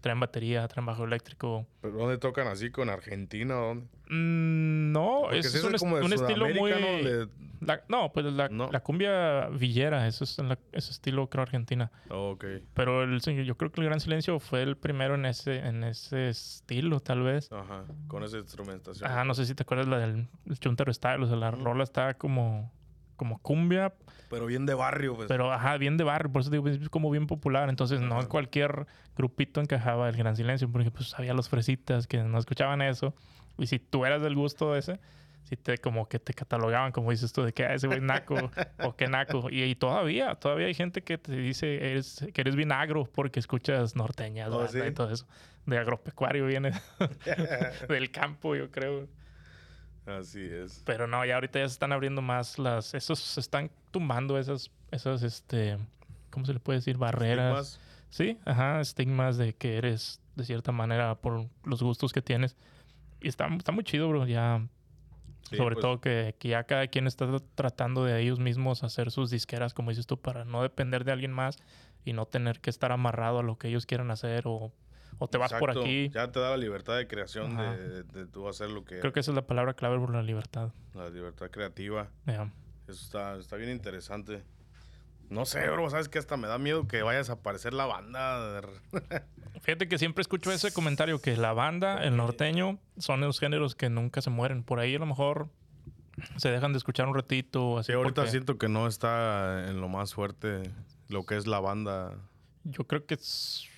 [0.00, 1.66] traen batería, traen bajo eléctrico.
[1.80, 2.70] ¿Pero ¿Dónde tocan así?
[2.70, 3.86] ¿Con Argentina o dónde?
[4.10, 6.70] Mm, no, es, un, es como est- de un estilo muy...
[6.70, 6.76] ¿no?
[6.76, 7.28] De-
[7.60, 8.70] la- no, pues la, No.
[8.70, 11.90] la cumbia villera, eso es la- ese estilo creo argentina.
[12.08, 12.44] Oh, ok.
[12.74, 16.28] Pero el, yo creo que el Gran Silencio fue el primero en ese, en ese
[16.28, 17.50] estilo, tal vez.
[17.52, 17.84] Ajá.
[18.06, 19.10] Con esa instrumentación.
[19.10, 21.82] Ajá, no sé si te acuerdas la del el Chuntaro Style, o sea, la rola
[21.84, 22.72] está como,
[23.18, 23.92] como cumbia,
[24.30, 25.28] Pero bien de barrio, pues.
[25.28, 27.68] pero ajá, bien de barrio, por eso digo, es como bien popular.
[27.68, 32.22] Entonces, no en cualquier grupito encajaba el Gran Silencio, porque pues había los fresitas que
[32.22, 33.12] no escuchaban eso.
[33.58, 34.98] Y si tú eras del gusto ese,
[35.44, 38.34] si te como que te catalogaban, como dices tú, de que "Ah, ese güey naco
[38.78, 39.48] o qué naco.
[39.50, 43.40] Y, y todavía, todavía hay gente que te dice eres, que eres bien agro porque
[43.40, 44.78] escuchas norteñas, Oh, ¿sí?
[44.78, 45.26] y todo eso.
[45.66, 46.72] De agropecuario viene
[47.88, 49.08] del campo, yo creo.
[50.08, 50.82] Así es.
[50.84, 52.94] Pero no, ya ahorita ya se están abriendo más las...
[52.94, 55.78] Esos se están tumbando esas, esas, este...
[56.30, 56.96] ¿Cómo se le puede decir?
[56.96, 57.74] Barreras.
[57.74, 57.88] Estigmas.
[58.10, 62.56] Sí, ajá, estigmas de que eres de cierta manera por los gustos que tienes.
[63.20, 64.26] Y está, está muy chido, bro.
[64.26, 64.62] Ya,
[65.48, 69.10] Sí, sobre pues, todo que, que ya cada quien está tratando de ellos mismos hacer
[69.10, 71.56] sus disqueras, como dices tú, para no depender de alguien más
[72.04, 74.72] y no tener que estar amarrado a lo que ellos quieran hacer o,
[75.18, 76.10] o te vas por aquí.
[76.10, 79.00] Ya te da la libertad de creación de, de tú hacer lo que...
[79.00, 80.70] Creo que esa es la palabra clave por la libertad.
[80.94, 82.08] La libertad creativa.
[82.26, 82.52] Ya.
[82.86, 84.42] Eso está, está bien interesante.
[85.30, 88.62] No sé, bro, sabes que hasta me da miedo que vaya a desaparecer la banda.
[89.60, 93.90] Fíjate que siempre escucho ese comentario que la banda, el norteño, son los géneros que
[93.90, 94.62] nunca se mueren.
[94.62, 95.50] Por ahí a lo mejor
[96.36, 97.78] se dejan de escuchar un ratito.
[97.78, 100.62] Así Sí, ahorita porque siento que no está en lo más fuerte
[101.08, 102.16] lo que es la banda.
[102.64, 103.68] Yo creo que es...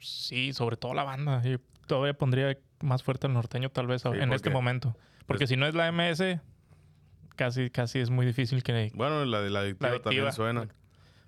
[0.00, 1.42] Sí, sobre todo la banda.
[1.42, 4.96] Yo todavía pondría más fuerte al norteño tal vez Sí, en este momento.
[5.26, 6.40] Porque pues- si no es la MS,
[7.36, 8.90] casi, casi es muy difícil que...
[8.94, 10.10] Bueno, la de la adictiva, adictiva.
[10.10, 10.68] también suena.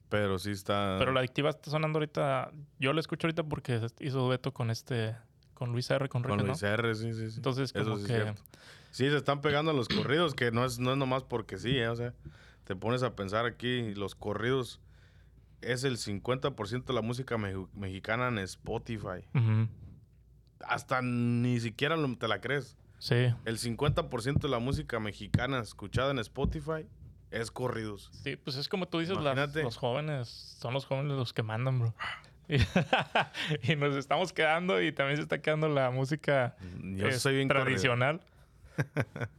[0.08, 0.96] Pero sí está.
[0.98, 2.50] Pero la adictiva está sonando ahorita...
[2.78, 5.16] Yo la escucho ahorita porque hizo dueto con este...
[5.54, 6.08] Con Luis R.
[6.08, 6.68] Con, Con Ricky, Luis ¿no?
[6.68, 7.36] R, sí, sí, sí.
[7.36, 8.14] Entonces Eso como sí es que...
[8.22, 8.42] cierto.
[8.90, 11.76] Sí, se están pegando a los corridos, que no es, no es nomás porque sí,
[11.76, 11.88] ¿eh?
[11.88, 12.12] O sea,
[12.64, 14.80] te pones a pensar aquí, los corridos
[15.62, 19.24] es el 50% de la música mexicana en Spotify.
[20.64, 22.76] Hasta ni siquiera lo- te la crees.
[22.98, 23.32] Sí.
[23.44, 26.86] El 50% de la música mexicana escuchada en Spotify
[27.30, 28.10] es corridos.
[28.12, 30.28] Sí, pues es como tú dices, las- los jóvenes,
[30.60, 31.94] son los jóvenes los que mandan, bro.
[33.62, 37.46] Y, nos estamos quedando y también se está quedando la música Yo es soy bien
[37.48, 37.64] corrido.
[37.66, 38.20] tradicional.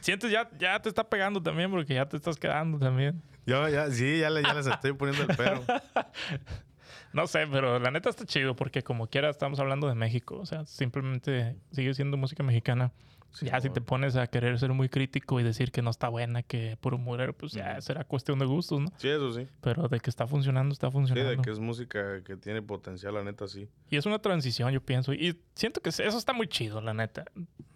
[0.00, 3.20] Sientes, ya, ya te está pegando también porque ya te estás quedando también.
[3.46, 5.62] Yo ya, sí, ya, ya les estoy poniendo el pero.
[7.12, 10.36] No sé, pero la neta está chido porque como quiera estamos hablando de México.
[10.38, 12.92] O sea, simplemente sigue siendo música mexicana.
[13.32, 13.86] Sí, ya si te bueno.
[13.86, 17.34] pones a querer ser muy crítico y decir que no está buena, que puro murero,
[17.36, 18.88] pues ya será cuestión de gustos, ¿no?
[18.96, 19.46] Sí, eso sí.
[19.60, 21.30] Pero de que está funcionando, está Sí, funcionando.
[21.32, 23.68] de que es música que tiene potencial, la neta, sí.
[23.90, 25.12] Y es una transición, yo pienso.
[25.12, 27.24] Y siento que eso está muy chido, la neta.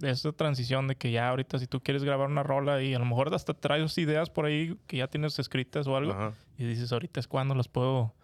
[0.01, 3.05] Esa transición de que ya ahorita si tú quieres grabar una rola y a lo
[3.05, 6.13] mejor hasta traes ideas por ahí que ya tienes escritas o algo.
[6.13, 6.33] Ajá.
[6.57, 8.15] Y dices, ahorita es cuando las puedo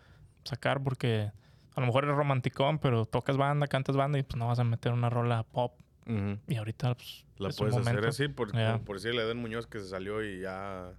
[0.47, 1.31] sacar porque
[1.75, 4.65] a lo mejor eres romanticón, pero tocas banda, cantas banda y pues no vas a
[4.65, 5.75] meter una rola pop.
[6.47, 9.39] Y ahorita pues, La es un puedes hacer así, por, como por decirle a Eden
[9.39, 10.93] Muñoz que se salió y ya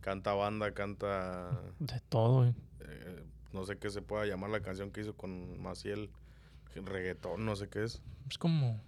[0.00, 1.50] canta banda, canta.
[1.80, 2.46] De todo.
[2.46, 6.10] eh, no sé qué se pueda llamar la canción que hizo con Maciel.
[6.74, 8.02] Reggaetón, no sé qué es.
[8.30, 8.80] Es como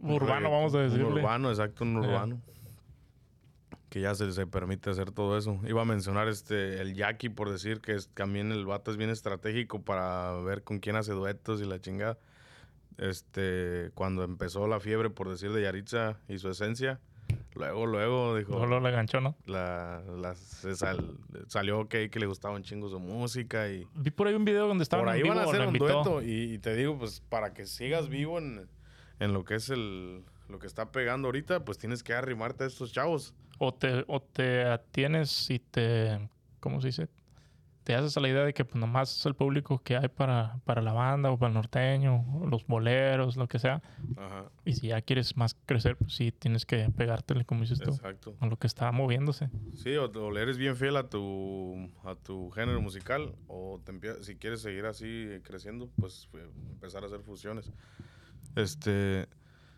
[0.00, 1.06] urbano, reggaetón, vamos a decirle.
[1.06, 2.40] Un urbano, exacto, un urbano.
[3.90, 5.58] Que ya se, se permite hacer todo eso.
[5.66, 9.10] Iba a mencionar este el Jackie por decir que es, también el vato es bien
[9.10, 12.16] estratégico para ver con quién hace duetos y la chingada.
[12.98, 17.00] Este, cuando empezó la fiebre, por decir, de Yaritza y su esencia,
[17.54, 19.36] luego, luego dijo, Luego lo ganchó, ¿no?
[19.46, 24.10] la, la- se sal- salió que, que le gustaba un chingo su música y Vi
[24.10, 25.86] por ahí un video donde estaban por ahí en vivo, van a hacer un invitó.
[25.86, 28.68] dueto y, y te digo pues para que sigas vivo en,
[29.18, 32.66] en lo que es el lo que está pegando ahorita pues tienes que arrimarte a
[32.66, 36.18] estos chavos O te, o te atienes y te.
[36.60, 37.08] ¿Cómo se dice?
[37.84, 40.60] Te haces a la idea de que pues, nomás es el público que hay para,
[40.64, 43.82] para la banda o para el norteño, o los boleros, lo que sea.
[44.16, 47.90] Ajá, Y si ya quieres más crecer, pues sí tienes que pegártele, como dices tú,
[47.90, 49.50] exacto a lo que está moviéndose.
[49.74, 54.36] sí o, o eres bien fiel a tu a tu género musical o te si
[54.36, 57.70] quieres seguir así creciendo pues eh, empezar a hacer fusiones
[58.56, 59.28] este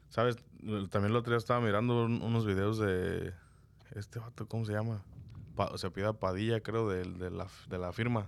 [0.08, 0.36] sabes
[0.90, 3.32] también el otro día estaba mirando un- unos videos de
[3.96, 5.02] este vato cómo se llama
[5.56, 8.26] Pa- se pida Padilla creo de, de la de la firma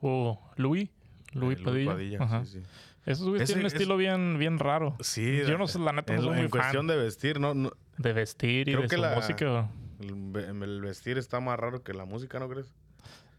[0.00, 0.90] O Luis,
[1.32, 2.18] Luis Eh, Padilla.
[2.22, 2.44] Ajá.
[2.44, 2.66] sí, sí.
[3.04, 4.94] Esos güeyes tienen un estilo bien, bien raro.
[5.00, 7.40] Sí, Yo no sé, la neta, no en, soy en muy cuestión fan de vestir,
[7.40, 9.68] no, no, de vestir y creo de que su la- música.
[10.00, 12.72] el, ve- el vestir está más raro que la música, ¿no crees?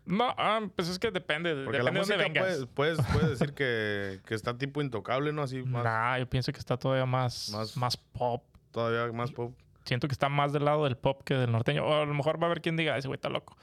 [0.06, 1.64] No, ah, pues es que depende.
[1.64, 2.68] Porque depende la de dónde música vengas.
[2.68, 5.44] puedes, puedes, puedes decir que, que está tipo intocable, ¿no?
[5.44, 8.44] Así más, Nah, yo pienso que está todavía más, Más- más, pop.
[8.72, 9.54] todavía más pop.
[9.86, 11.86] Siento que está más del lado del pop que del norteño.
[11.86, 13.58] O a lo mejor va a haber quien diga, ese güey está loco.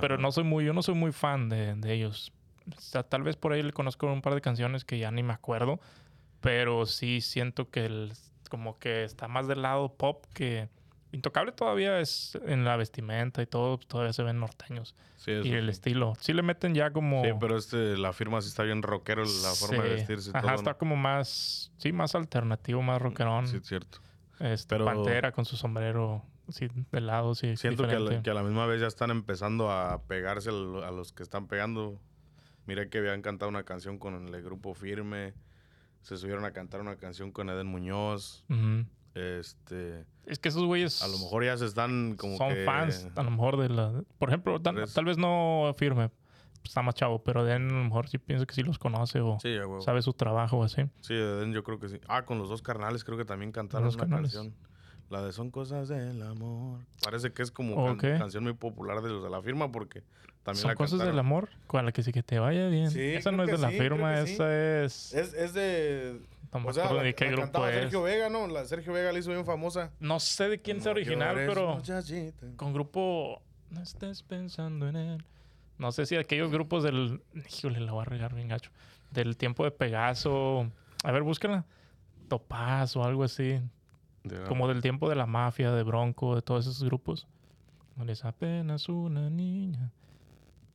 [0.00, 0.22] Pero Ajá.
[0.22, 2.32] no soy muy, yo no soy muy fan de, de ellos.
[2.76, 5.22] O sea, tal vez por ahí le conozco un par de canciones que ya ni
[5.22, 5.80] me acuerdo.
[6.40, 8.12] Pero sí siento que el-
[8.50, 10.68] como que está más del lado pop que...
[11.14, 14.94] Intocable todavía es en la vestimenta y todo, pues, todavía se ven norteños.
[15.16, 15.70] Sí, eso y el sí.
[15.72, 16.14] estilo.
[16.18, 17.22] Sí le meten ya como...
[17.22, 19.94] Sí, pero este, la firma sí está bien rockero, la forma de Sí.
[19.96, 20.54] vestirse Ajá, todo.
[20.54, 20.78] está ¿no?
[20.78, 21.70] como más...
[21.76, 23.46] Sí, más alternativo, más rockerón.
[23.46, 23.98] Sí, es cierto.
[24.42, 27.56] Este, Pero- Pantera con su sombrero así de lado, sí.
[27.56, 28.24] Siento que a, la, diferente.
[28.24, 30.52] que a la misma vez ya están empezando a pegarse a
[30.90, 32.00] los que están pegando.
[32.66, 35.34] Miré que habían cantado una canción con el grupo Firme.
[36.02, 38.44] Se subieron a cantar una canción con Eden Muñoz.
[39.14, 42.64] Este, Es que esos güeyes a lo mejor ya se están como son que...
[42.64, 44.02] fans, a lo mejor de la...
[44.18, 46.10] Por ejemplo, tal, vez no firme,
[46.64, 49.20] está más chavo, pero de él a lo mejor sí pienso que sí los conoce
[49.20, 50.82] o Sí, sabe su trabajo o así.
[51.00, 51.98] Sí, Eden yo creo que sí.
[52.08, 54.32] Ah, con los dos carnales creo que también cantaron Los una carnales.
[54.32, 54.54] canción.
[55.10, 56.80] La de Son cosas del amor.
[57.04, 60.02] Parece que es como can- canción muy popular de los de la firma porque
[60.42, 62.90] también Son la cosas del amor, con la que sí que te vaya bien.
[62.90, 65.12] Sí, esa no es de la sí, firma, esa es...
[65.12, 66.18] Es, es de...
[66.52, 67.74] no o sea, la, de qué la grupo es.
[67.74, 68.46] Sergio Vega, ¿no?
[68.48, 69.90] La Sergio Vega la hizo bien famosa.
[70.00, 71.74] No sé de quién sea No original, llores, pero...
[71.74, 72.46] muchachita.
[72.56, 75.24] con grupo no estés pensando en él
[75.78, 78.70] no sé si aquellos grupos del híjole la voy a regar bien gacho
[79.10, 80.70] del tiempo de Pegaso
[81.04, 81.64] a ver búscala
[82.28, 83.60] Topaz o algo así
[84.48, 87.26] Como del tiempo de la mafia, de Bronco, de todos esos grupos.
[87.96, 89.92] No eres apenas una niña.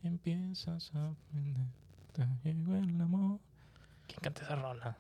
[0.04, 1.66] Empiezas a aprender.
[2.14, 3.40] Te llegó el amor.
[4.06, 4.98] ¿Quién canta esa rola?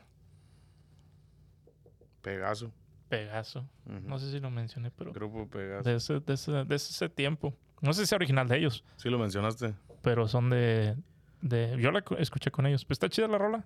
[2.21, 2.71] Pegaso.
[3.09, 3.65] Pegaso.
[3.85, 5.87] No sé si lo mencioné, pero Grupo Pegaso.
[5.87, 7.53] de ese, de ese, de ese tiempo.
[7.81, 9.75] No sé si es original de ellos, Sí lo mencionaste.
[10.07, 10.95] Pero son de.
[11.41, 12.85] de yo la escuché con ellos.
[12.85, 13.65] Pues está chida la rola.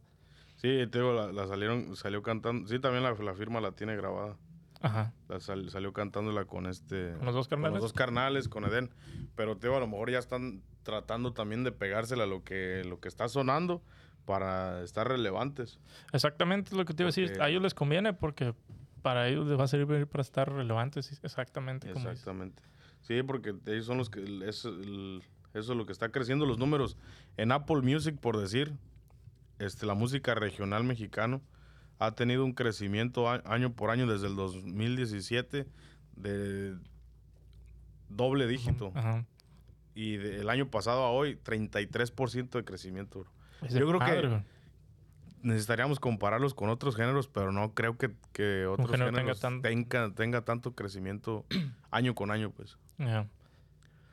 [0.58, 2.68] Sí, te digo, la, la salieron, salió cantando.
[2.68, 4.38] Sí, también la, la firma la tiene grabada.
[4.84, 5.14] Ajá.
[5.30, 7.14] La sal- salió cantándola con este.
[7.18, 7.74] Con los dos con carnales.
[7.76, 8.90] los dos carnales, con Eden.
[9.36, 12.84] Pero te digo, a lo mejor ya están tratando también de pegársela a lo que,
[12.86, 13.84] lo que está sonando
[14.26, 15.80] para estar relevantes.
[16.14, 17.40] Exactamente lo que te iba a decir.
[17.42, 18.54] A ellos les conviene porque
[19.02, 21.12] para ellos les va a servir para estar relevantes.
[21.24, 21.92] Exactamente.
[21.92, 22.10] como.
[22.10, 22.62] Exactamente.
[23.02, 24.24] Sí, porque ellos son los que.
[24.48, 25.24] es el-
[25.54, 26.98] eso es lo que está creciendo los números.
[27.38, 28.74] En Apple Music, por decir,
[29.60, 31.42] este, la música regional mexicano
[32.00, 35.68] ha tenido un crecimiento año por año desde el 2017
[36.16, 36.76] de
[38.10, 38.92] doble dígito.
[38.96, 39.26] Ajá.
[39.94, 43.20] Y del año pasado a hoy, 33% de crecimiento.
[43.20, 43.32] bro.
[43.70, 44.44] Yo creo que-.
[45.44, 49.62] Necesitaríamos compararlos con otros géneros, pero no creo que, que otros género tenga géneros tan-
[49.64, 51.46] tenga, tenga tanto crecimiento
[51.92, 52.78] año con año, pues.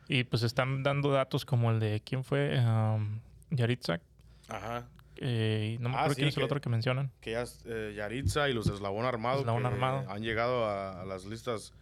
[0.09, 4.01] Y pues están dando datos como el de quién fue um, Yaritza.
[4.49, 4.89] Ajá.
[5.21, 7.11] eh, y no me Ah, acuerdo sí, quién es el que- otro que mencionan.
[7.21, 10.09] que ya eh, Yaritza y los Eslabón Armado, Eslabón Armado.
[10.11, 11.73] han llegado a, a las listas.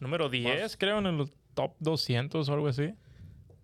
[0.00, 2.92] Número 10, creo, en el top 200 o algo así.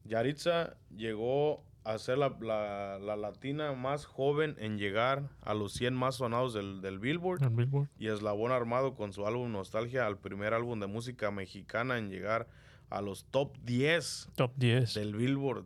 [0.04, 5.94] Yaritza llegó a ser la, la- la latina más joven en llegar a los 100
[5.94, 7.40] más sonados del, del Billboard.
[7.50, 7.88] Billboard.
[7.98, 12.46] Y Eslabón Armado con su álbum Nostalgia, al primer álbum de música mexicana en llegar
[12.90, 14.94] a los top 10 Top 10.
[14.94, 15.64] del Billboard.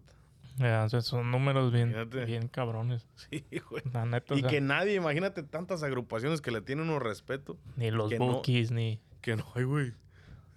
[0.59, 1.95] Sea, son números bien,
[2.27, 3.07] bien cabrones.
[3.31, 3.83] Sí, güey.
[3.93, 7.57] La neta, o Y sea, que nadie, imagínate tantas agrupaciones que le tienen uno respeto,
[7.77, 9.01] ni los no- Bookies, ni...
[9.23, 9.93] que no hay, güey.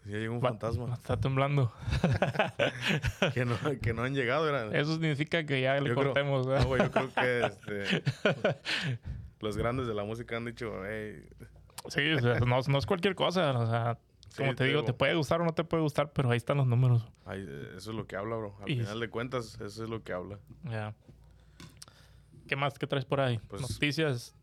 [0.05, 0.93] Ya llegó un Va- fantasma.
[0.93, 1.73] Está temblando.
[3.33, 4.47] que, no, que no han llegado.
[4.47, 6.61] Era, Eso significa que ya le Yo creo- cortemos, ¿verdad?
[6.63, 8.03] No, güey, yo creo que este,
[9.39, 11.27] los grandes de la música han dicho, hey,
[11.89, 13.51] Sí, o sea, no, no es cualquier cosa.
[13.57, 13.97] O sea,
[14.35, 14.85] Sí, como te te digo, digo.
[14.85, 17.07] te puede gustar o no te puede gustar, pero ahí están los números.
[17.25, 18.57] ay, eh, eso es lo que habla, bro.
[18.61, 20.39] Al Y- final de cuentas, eso es lo que habla.
[20.63, 20.93] Ya.
[22.47, 22.77] ¿Qué más?
[22.77, 23.39] ¿Qué traes por ahí?
[23.47, 24.35] Pues- Noticias.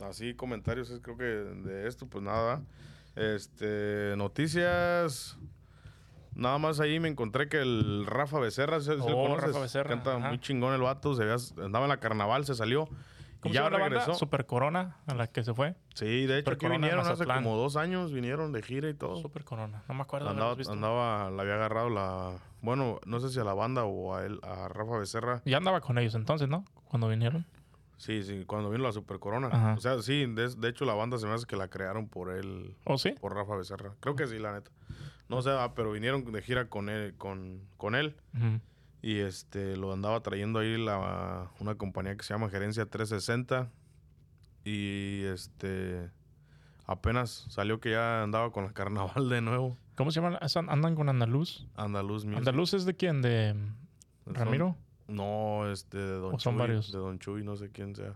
[0.00, 2.62] Así, comentarios, es creo que de esto, pues nada.
[3.16, 5.36] Este, noticias.
[6.34, 9.34] Nada más ahí me encontré que el Rafa Becerra, ¿se, se Oh?
[9.36, 10.28] Rafa Becerra, Canta ajá.
[10.28, 11.22] muy chingón el vato, se
[11.60, 12.88] andaba en la carnaval, se salió.
[13.38, 13.98] Y ¿Cómo ya se llama la banda?
[14.00, 14.18] regresó.
[14.18, 15.76] Super Corona, a la que se fue.
[15.94, 19.16] Sí, de hecho aquí vinieron hace como dos años, vinieron de gira y todo.
[19.16, 19.82] Super Corona.
[19.88, 20.72] No me acuerdo Andaba, visto.
[20.72, 22.32] andaba, le había agarrado la.
[22.62, 25.40] Bueno, no sé si a la banda o a él, a Rafa Becerra.
[25.44, 26.64] Ya andaba con ellos entonces, ¿no?
[26.86, 27.46] Cuando vinieron.
[27.96, 29.48] Sí, sí, cuando vino la Super Corona.
[29.52, 29.74] Ajá.
[29.74, 32.30] O sea, sí, de, de hecho la banda se me hace que la crearon por
[32.30, 33.12] él, ¿O sí?
[33.20, 33.94] por Rafa Becerra.
[34.00, 34.70] Creo que sí, la neta.
[35.28, 38.16] No sé, ah, pero vinieron de gira con él, con, con él.
[39.00, 43.70] Y este lo andaba trayendo ahí la, una compañía que se llama Gerencia 360.
[44.64, 46.10] Y este
[46.86, 49.76] apenas salió que ya andaba con el carnaval de nuevo.
[49.96, 50.38] ¿Cómo se llaman?
[50.40, 51.66] ¿Esan- ¿Andan con Andaluz?
[51.76, 52.38] Andaluz Music.
[52.38, 53.22] ¿Andaluz es de quién?
[53.22, 53.54] ¿De
[54.24, 54.76] Son- Ramiro?
[55.06, 56.92] No, este, de Don ¿O son Chuy, varios?
[56.92, 58.14] De Don Chuy, no sé quién sea.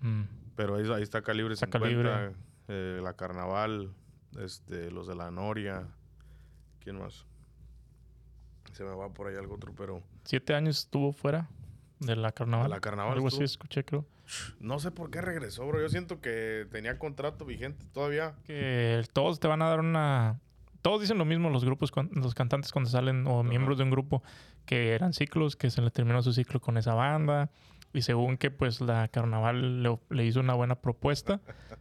[0.00, 0.22] Mm.
[0.56, 2.34] Pero ahí, ahí está Calibre Está 50, Calibre.
[2.68, 3.90] eh, La Carnaval,
[4.38, 5.86] este, los de La Noria.
[6.80, 7.26] ¿Quién más?
[8.72, 11.48] Se me va por ahí algo otro, pero Siete años estuvo fuera
[11.98, 12.68] de la carnaval.
[12.68, 14.06] De la carnaval Algo así escuché, creo.
[14.58, 15.80] no sé por qué regresó, bro.
[15.80, 18.34] Yo siento que tenía contrato vigente todavía.
[18.44, 20.40] Que todos te van a dar una...
[20.82, 24.22] Todos dicen lo mismo los grupos, los cantantes cuando salen o miembros de un grupo,
[24.64, 27.50] que eran ciclos, que se le terminó su ciclo con esa banda.
[27.92, 31.40] Y según que pues la carnaval le, le hizo una buena propuesta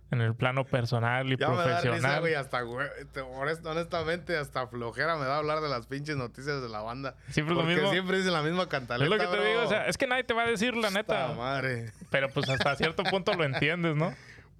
[0.09, 2.19] en el plano personal y Ya me da risa, profesional.
[2.21, 6.63] güey, hasta, güey, te- honest- honestamente, hasta flojera me da hablar de las pinches noticias
[6.63, 7.15] de la banda.
[7.29, 7.91] Siempre es lo Porque mismo.
[7.91, 10.23] siempre dicen la misma es cantaleta, lo que te digo, o sea, es que nadie
[10.23, 11.33] te va a decir la neta.
[11.37, 11.91] madre.
[12.09, 14.11] Pero pues hasta cierto punto lo entiendes, ¿no?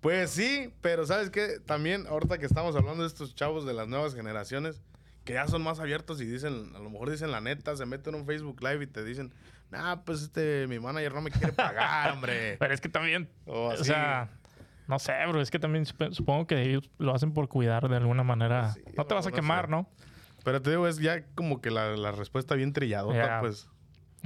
[0.01, 1.59] Pues sí, pero ¿sabes qué?
[1.65, 4.81] También, ahorita que estamos hablando de estos chavos de las nuevas generaciones,
[5.25, 8.13] que ya son más abiertos y dicen, a lo mejor dicen la neta, se meten
[8.13, 9.33] en un Facebook Live y te dicen,
[9.71, 12.57] nah, pues este, mi manager no me quiere pagar, hombre.
[12.57, 14.29] Pero es que también, O sea,
[14.87, 17.97] no sé, bro, es que también sup- supongo que ellos lo hacen por cuidar de
[17.97, 18.71] alguna manera.
[18.73, 19.71] Sí, no te vas a no quemar, sé.
[19.71, 19.89] ¿no?
[20.43, 23.39] Pero te digo, es ya como que la, la respuesta bien trilladota, Ya.
[23.39, 23.69] pues.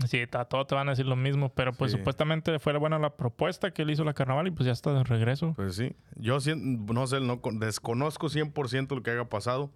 [0.08, 1.98] Sí, a todos te van a decir lo mismo, pero pues Sí.
[2.00, 5.04] supuestamente fue buena la propuesta que él hizo la carnaval y pues ya está de
[5.04, 5.54] regreso.
[5.56, 5.96] Pues sí.
[6.16, 9.72] Yo no sé, no con- desconozco 100% lo que haya pasado,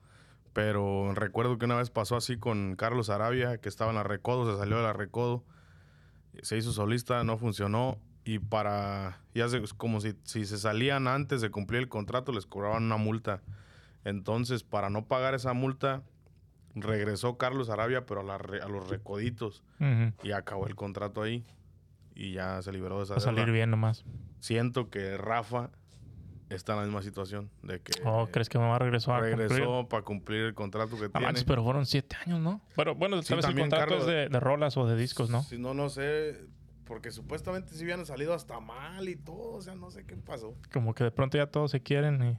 [0.53, 4.51] pero recuerdo que una vez pasó así con Carlos Arabia, que estaba en la Recodo,
[4.51, 5.43] se salió de la Recodo,
[6.43, 11.41] se hizo solista, no funcionó y para ya se- como si, si se salían antes
[11.41, 13.41] de cumplir el contrato les cobraban una multa.
[14.03, 16.01] Entonces, para no pagar esa multa,
[16.75, 19.63] regresó Carlos Arabia, pero a, la re- a los recoditos.
[19.79, 20.13] Ujú.
[20.27, 21.45] Y acabó el contrato ahí.
[22.15, 24.03] Y ya se liberó de esa a salir bien nomás.
[24.39, 25.69] Siento que Rafa
[26.49, 27.49] está en la misma situación.
[27.63, 29.49] De que ¿O crees que me va a regresar a cumplir?
[29.49, 31.25] regresó para cumplir el contrato que Ah, tiene.
[31.27, 32.61] manches, pero fueron siete años, ¿no?
[32.75, 35.29] Bueno, bueno, Sí, sabes el también contrato Carlos- es de, de rolas o de discos,
[35.29, 35.43] ¿no?
[35.43, 36.45] Si no, no sé.
[36.87, 39.55] Porque supuestamente sí habían salido hasta mal y todo.
[39.55, 40.55] O sea, no sé qué pasó.
[40.71, 42.37] Como que de pronto ya todos se quieren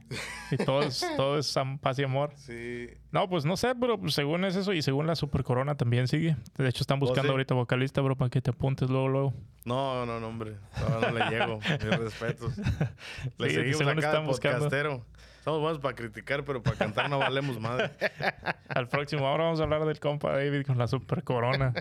[0.50, 2.32] y, y todo, es, todo es paz y amor.
[2.36, 2.88] Sí.
[3.12, 6.08] No, pues no sé, pero pues, según es eso y según la Super Corona también
[6.08, 6.36] sigue.
[6.56, 7.32] De hecho, están buscando sí?
[7.32, 9.34] ahorita vocalista, bro, para que te apuntes luego, luego.
[9.64, 10.56] No, no, no, hombre.
[10.80, 11.58] No, no le llego.
[11.70, 12.56] Mis respetos.
[13.38, 14.58] Le Sí, seguimos acá están buscando.
[14.60, 15.04] podcastero.
[15.48, 17.90] Somos buenos para criticar, pero para cantar no valemos madre.
[18.68, 21.72] Al próximo, ahora vamos a hablar del compa David con la Super Corona.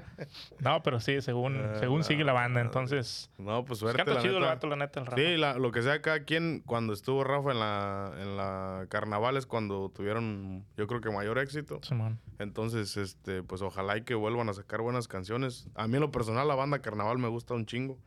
[0.60, 2.68] No, pero sí, según, Ah, según sigue la banda, madre.
[2.68, 3.30] entonces...
[3.38, 3.98] No, pues Pues suerte.
[3.98, 4.54] canta la chido el neta.
[4.54, 5.18] vato, la neta, el Rafa.
[5.18, 9.36] Sí, la- lo que sea, cada quien, cuando estuvo Rafa en la, en la carnaval
[9.36, 11.80] es cuando tuvieron, yo creo que mayor éxito.
[11.84, 12.20] Simón.
[12.40, 15.68] Entonces, este, pues ojalá y que vuelvan a sacar buenas canciones.
[15.76, 17.98] A mí en lo personal la banda Carnaval me gusta un chingo.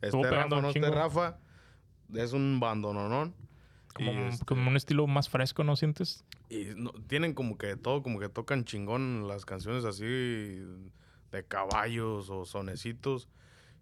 [0.00, 0.90] Este Rafa, no este.
[0.90, 1.38] Rafa,
[2.14, 3.34] es un bandononón.
[4.06, 6.24] Como, este, como un estilo más fresco, ¿no sientes?
[6.50, 12.30] y no- tienen como que todo, como que tocan chingón las canciones así de caballos
[12.30, 13.28] o sonecitos.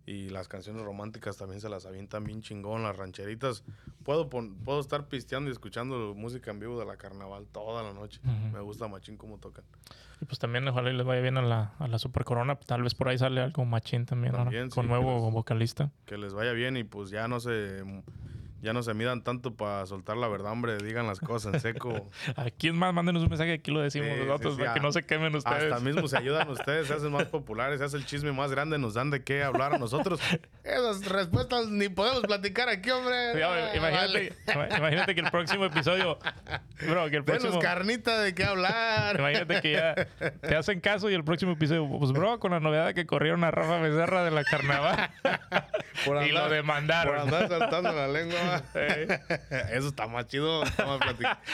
[0.08, 3.64] Y las canciones románticas también se las avientan bien chingón, las rancheritas.
[4.04, 7.92] Puedo, pon- puedo estar pisteando y escuchando música en vivo de la carnaval toda la
[7.92, 8.20] noche.
[8.52, 9.64] Me gusta machín cómo tocan.
[10.20, 12.54] Y pues también ojalá les vaya bien a la, a la Super Corona.
[12.54, 15.90] Tal vez por ahí sale algo machín también, con sí, nuevo que les- vocalista.
[16.04, 17.82] Que les vaya bien y pues ya no se...
[18.62, 20.78] Ya no se midan tanto para soltar la verdad, hombre.
[20.78, 22.08] Digan las cosas en seco.
[22.36, 22.92] ¿A quién más?
[22.94, 25.64] Mándenos un mensaje, aquí lo decimos Sí, nosotros, sí, para que no se quemen ustedes.
[25.72, 28.78] Hasta mismo se ayudan ustedes, se hacen más populares, se hace el chisme más grande,
[28.78, 30.20] nos dan de qué hablar a nosotros.
[30.64, 33.44] Esas respuestas ni podemos platicar aquí, hombre.
[33.44, 36.18] Ah, imagínate, ima- imagínate que el próximo episodio,
[36.86, 39.18] bro, que el Denos próximo, carnita de qué hablar.
[39.20, 39.94] imagínate que ya
[40.40, 43.44] te hacen caso y el próximo episodio, pues bro, con la novedad de que corrieron
[43.44, 45.10] a Rafa Becerra de la carnaval
[46.04, 47.20] y lo andar- Por demandaron.
[47.20, 48.36] andar saltando la lengua.
[48.74, 49.20] Eh,
[49.72, 51.00] Eso está más chido, está más,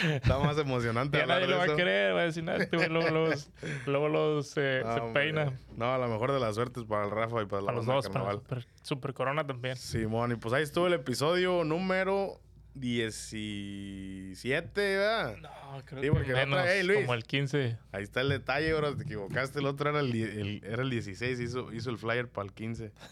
[0.04, 3.10] está más emocionante ya nadie lo va a querer, va a decir, "No, este luego,
[3.10, 3.34] luego,
[3.86, 5.52] luego, luego se, No, se peina.
[5.76, 7.86] No, a lo mejor de las suertes para el Rafa y para la Para los
[7.86, 8.36] banda dos, para carnaval.
[8.42, 9.76] super, super Corona también.
[9.76, 12.40] Simón, y pues ahí estuvo el episodio número
[12.74, 15.36] 17, ¿verdad?
[15.38, 17.00] No, creo Sí, que porque la menos, otra- Ey, Luis.
[17.00, 17.78] como el 15.
[17.92, 18.96] Ahí está el detalle, bro.
[18.96, 19.58] Te equivocaste.
[19.58, 21.40] El otro era el, el- era el 16.
[21.40, 22.92] Hizo, hizo el flyer para el 15.
[22.92, 23.02] Pero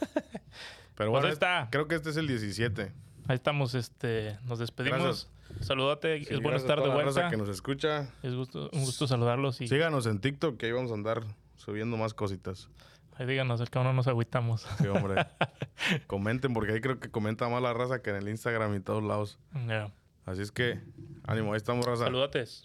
[0.97, 1.69] Pues bueno, ahí está.
[1.71, 2.93] creo que este es el 17.
[3.31, 5.31] Ahí estamos, este, nos despedimos.
[5.61, 7.31] Saludate, Sí, es bueno gracias a estar de la vuelta.
[7.31, 8.09] que nos escucha.
[8.25, 11.23] Es gusto, un gusto saludarlos y Síganos en TikTok, que ahí vamos a andar
[11.55, 12.69] subiendo más cositas.
[13.15, 14.67] ahí díganos, el que no nos agüitamos.
[14.79, 15.29] Sí, hombre.
[16.09, 19.05] Comenten, porque ahí creo que comenta más la raza que en el Instagram y todos
[19.05, 19.39] lados.
[19.69, 19.93] Ya.
[20.27, 20.81] Así es que,
[21.25, 22.07] ánimo, ahí estamos, raza.
[22.07, 22.65] Saludates.